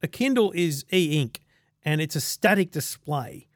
[0.02, 1.42] A Kindle is e-ink
[1.86, 3.48] and it's a static display.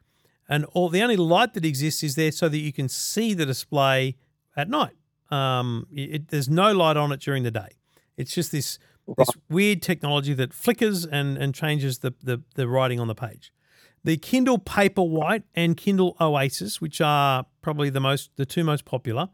[0.48, 3.44] And all the only light that exists is there so that you can see the
[3.46, 4.16] display
[4.56, 4.96] at night.
[5.30, 7.70] Um, it, there's no light on it during the day.
[8.16, 8.78] It's just this
[9.16, 13.52] this weird technology that flickers and, and changes the, the, the writing on the page.
[14.04, 19.28] The Kindle Paperwhite and Kindle Oasis, which are probably the most the two most popular,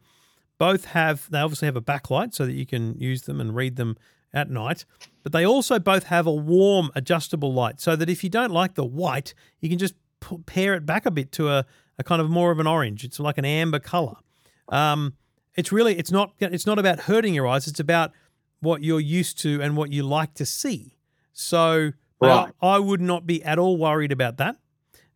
[0.59, 3.77] both have they obviously have a backlight so that you can use them and read
[3.77, 3.97] them
[4.33, 4.85] at night.
[5.23, 8.75] But they also both have a warm adjustable light so that if you don't like
[8.75, 11.67] the white, you can just p- pair it back a bit to a,
[11.99, 13.05] a kind of more of an orange.
[13.05, 14.17] It's like an amber color.
[14.69, 15.15] Um,
[15.55, 17.69] it's really it's not it's not about hurting your eyes.
[17.69, 18.13] It's about
[18.63, 20.97] what you're used to and what you like to see.
[21.33, 22.53] So Right.
[22.63, 24.55] I, I would not be at all worried about that.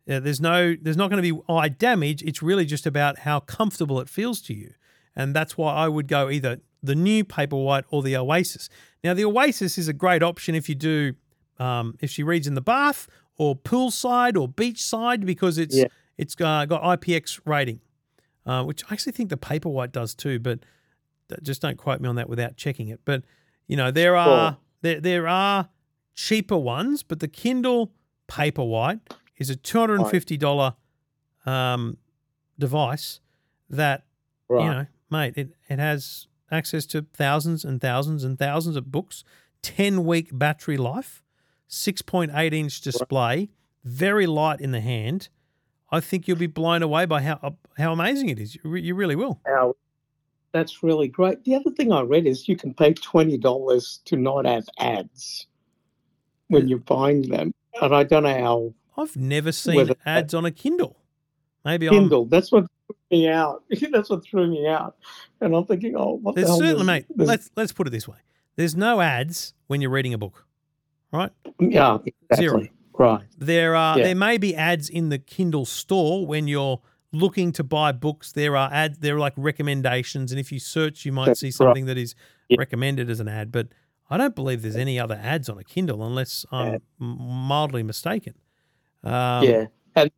[0.09, 2.21] Uh, there's no there's not going to be eye damage.
[2.21, 4.73] It's really just about how comfortable it feels to you,
[5.15, 8.67] and that's why I would go either the new Paperwhite or the Oasis.
[9.05, 11.13] Now the Oasis is a great option if you do
[11.59, 15.85] um, if she reads in the bath or poolside or beachside because it's Yeah.
[16.17, 17.79] it's uh, got IPX rating,
[18.45, 20.59] uh, which I actually think the Paperwhite does too, but
[21.41, 22.99] just don't quote me on that without checking it.
[23.05, 23.23] But
[23.67, 24.57] you know there are Sure.
[24.81, 25.69] there there are
[26.15, 27.91] cheaper ones, but the Kindle
[28.27, 29.01] Paperwhite
[29.37, 30.75] is a two hundred and fifty dollar
[31.45, 31.97] um,
[32.57, 33.19] device
[33.69, 34.05] that
[34.49, 34.63] right.
[34.63, 39.23] you know, mate, it, it has access to thousands and thousands and thousands of books,
[39.61, 41.23] 10 week battery life,
[41.69, 43.49] 6.8 inch display,
[43.83, 45.29] very light in the hand.
[45.91, 48.55] I think you'll be blown away by how how amazing it is.
[48.55, 49.39] You, re- you really will.
[49.45, 49.75] How-
[50.57, 51.43] that's really great.
[51.43, 55.47] The other thing I read is you can pay twenty dollars to not have ads
[56.47, 60.51] when you're buying them, and I don't know how I've never seen ads on a
[60.51, 60.97] Kindle.
[61.63, 62.25] Maybe Kindle.
[62.25, 63.63] That's what threw me out.
[63.91, 64.95] that's what threw me out,
[65.41, 66.35] and I'm thinking, oh, what I'm.
[66.35, 66.57] the There's hell?
[66.59, 67.05] certainly, is- mate.
[67.15, 68.17] this- Let's let's put it this way.
[68.55, 70.45] There's no ads when you're reading a book,
[71.11, 71.31] right?
[71.59, 72.35] yeah, exactly.
[72.37, 72.67] Zero.
[72.97, 73.21] Right.
[73.37, 74.05] There are Yeah.
[74.05, 76.81] there may be ads in the Kindle store when you're
[77.11, 78.31] looking to buy books.
[78.33, 78.99] There are ads.
[78.99, 81.53] There are like recommendations, and if you search, you might That's see right.
[81.53, 82.15] something that is
[82.49, 82.57] Yeah.
[82.59, 83.51] recommended as an ad.
[83.51, 83.67] But
[84.09, 86.77] I don't believe there's any other ads on a Kindle unless I'm Yeah.
[86.99, 88.35] mildly mistaken.
[89.03, 90.09] Um, yeah, and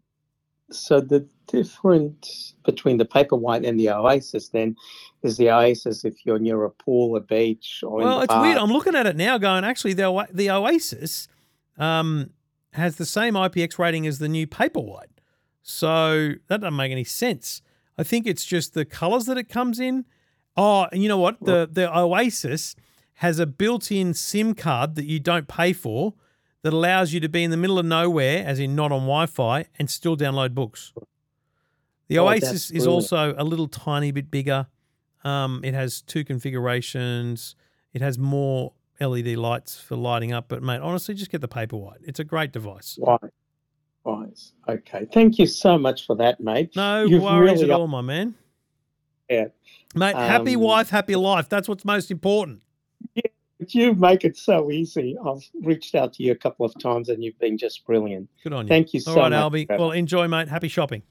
[0.72, 4.76] so the difference between the Paperwhite and the Oasis then
[5.24, 8.58] is the Oasis if you're near a pool, a beach, or in Well, it's weird.
[8.58, 11.28] I'm looking at it now, going actually the the Oasis
[11.78, 12.30] um,
[12.74, 15.08] has the same IPX rating as the new Paperwhite,
[15.70, 17.62] so that doesn't make any sense.
[17.98, 20.06] I think it's just the colors that it comes in.
[20.58, 21.38] Oh, and you know what?
[21.44, 22.76] The the Oasis
[23.16, 26.14] has a built-in SIM card that you don't pay for
[26.64, 29.66] that allows you to be in the middle of nowhere, as in not on Wi-Fi,
[29.78, 30.94] and still download books.
[32.08, 34.68] The Oh, Oasis is also a little tiny bit bigger.
[35.24, 37.56] Um, it has two configurations.
[37.94, 40.46] It has more LED lights for lighting up.
[40.48, 42.00] But mate, honestly, just get the Paperwhite.
[42.04, 42.98] It's a great device.
[43.02, 43.20] Right.
[44.06, 44.40] Right.
[44.68, 45.08] Okay.
[45.14, 46.76] Thank you so much for that, mate.
[46.76, 48.34] No You've worries really at all, my man.
[49.30, 49.48] Yeah.
[49.96, 51.50] Mate, happy Um, wife, happy life.
[51.50, 52.62] That's what's most important.
[53.16, 55.18] But you make it so easy.
[55.24, 58.30] I've reached out to you a couple of times and you've been just brilliant.
[58.42, 58.70] Good on you.
[58.70, 59.52] Thank you All so right, much.
[59.52, 59.66] Albie.
[59.68, 59.82] Trevor.
[59.84, 60.48] Well, enjoy, mate.
[60.48, 61.04] Happy shopping.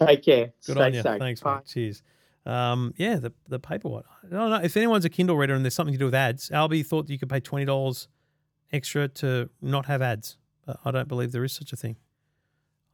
[0.00, 0.52] Take care.
[0.64, 1.02] Good Stay on you.
[1.02, 1.18] safe.
[1.18, 1.56] Thanks, Bye.
[1.56, 1.66] mate.
[1.66, 2.02] Cheers.
[2.46, 4.04] Um, yeah, the the Paperwhite.
[4.24, 6.50] I don't know if anyone's a Kindle reader and there's something to do with ads.
[6.50, 8.06] Albie thought that you could pay twenty dollars
[8.72, 10.36] extra to not have ads.
[10.66, 11.96] But I don't believe there is such a thing.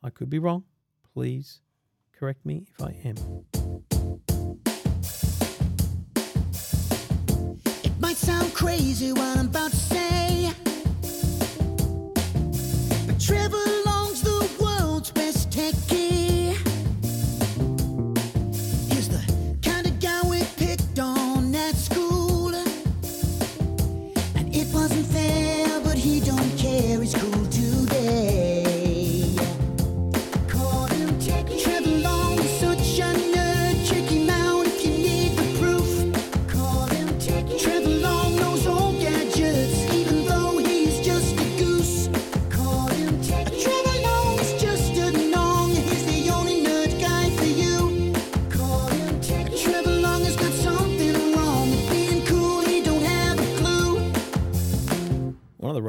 [0.03, 0.64] I could be wrong.
[1.14, 1.61] Please
[2.12, 3.16] correct me if I am.
[7.85, 10.53] It might sound crazy what I'm about to say,
[13.07, 15.99] but the world's best techie.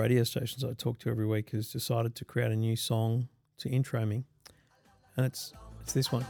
[0.02, 3.28] Radio stations I talk to every week has decided to create a new song
[3.60, 4.24] to intro me,
[5.16, 6.26] and it's it's this one.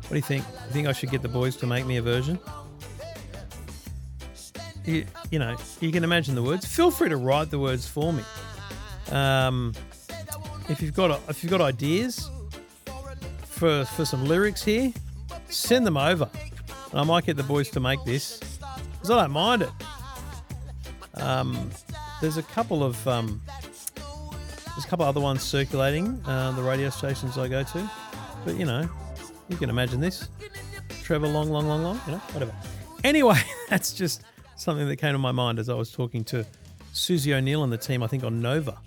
[0.00, 0.44] What do you think?
[0.68, 2.38] You think I should get the boys to make me a version?
[4.86, 6.64] You, you know, you can imagine the words.
[6.64, 8.24] Feel free to write the words for me.
[9.10, 9.74] Um,
[10.70, 12.30] if you've got if you've got ideas
[13.44, 14.94] for for some lyrics here,
[15.50, 16.30] send them over.
[16.90, 18.51] And I might get the boys to make this
[19.02, 19.70] because I don't mind it.
[21.14, 21.70] Um,
[22.20, 23.42] there's a couple of um,
[23.96, 27.90] there's a couple other ones circulating uh, the radio stations I go to,
[28.44, 28.88] but you know,
[29.48, 30.28] you can imagine this.
[31.02, 32.54] Trevor Long, Long, Long, Long, you know, whatever.
[33.02, 34.22] Anyway, that's just
[34.54, 36.46] something that came to my mind as I was talking to
[36.92, 38.78] Susie O'Neill and the team, I think on Nova.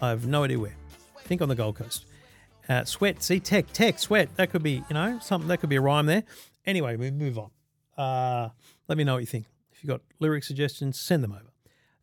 [0.00, 0.76] I have no idea where.
[1.18, 2.06] I think on the Gold Coast.
[2.68, 4.28] Uh, sweat, see, tech, tech, sweat.
[4.36, 6.22] That could be, you know, something that could be a rhyme there.
[6.64, 7.50] Anyway, we move on.
[7.98, 8.50] Uh,
[8.86, 9.46] let me know what you think.
[9.86, 11.52] You've got lyric suggestions, send them over.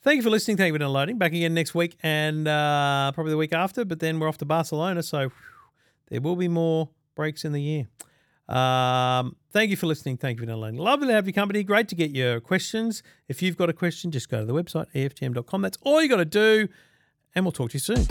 [0.02, 0.56] Thank you for listening.
[0.56, 1.18] Thank you for downloading.
[1.18, 4.46] Back again next week and uh, probably the week after, but then we're off to
[4.46, 5.04] Barcelona.
[5.04, 5.32] So whew,
[6.08, 7.88] there will be more breaks in the year.
[8.48, 10.16] Um, thank you for listening.
[10.16, 10.80] Thank you for downloading.
[10.80, 11.62] Lovely to have your company.
[11.64, 13.04] Great to get your questions.
[13.28, 15.62] If you've got a question, just go to the website, eftm.com.
[15.62, 16.70] That's all you got to do.
[17.36, 18.08] And we'll talk to you soon.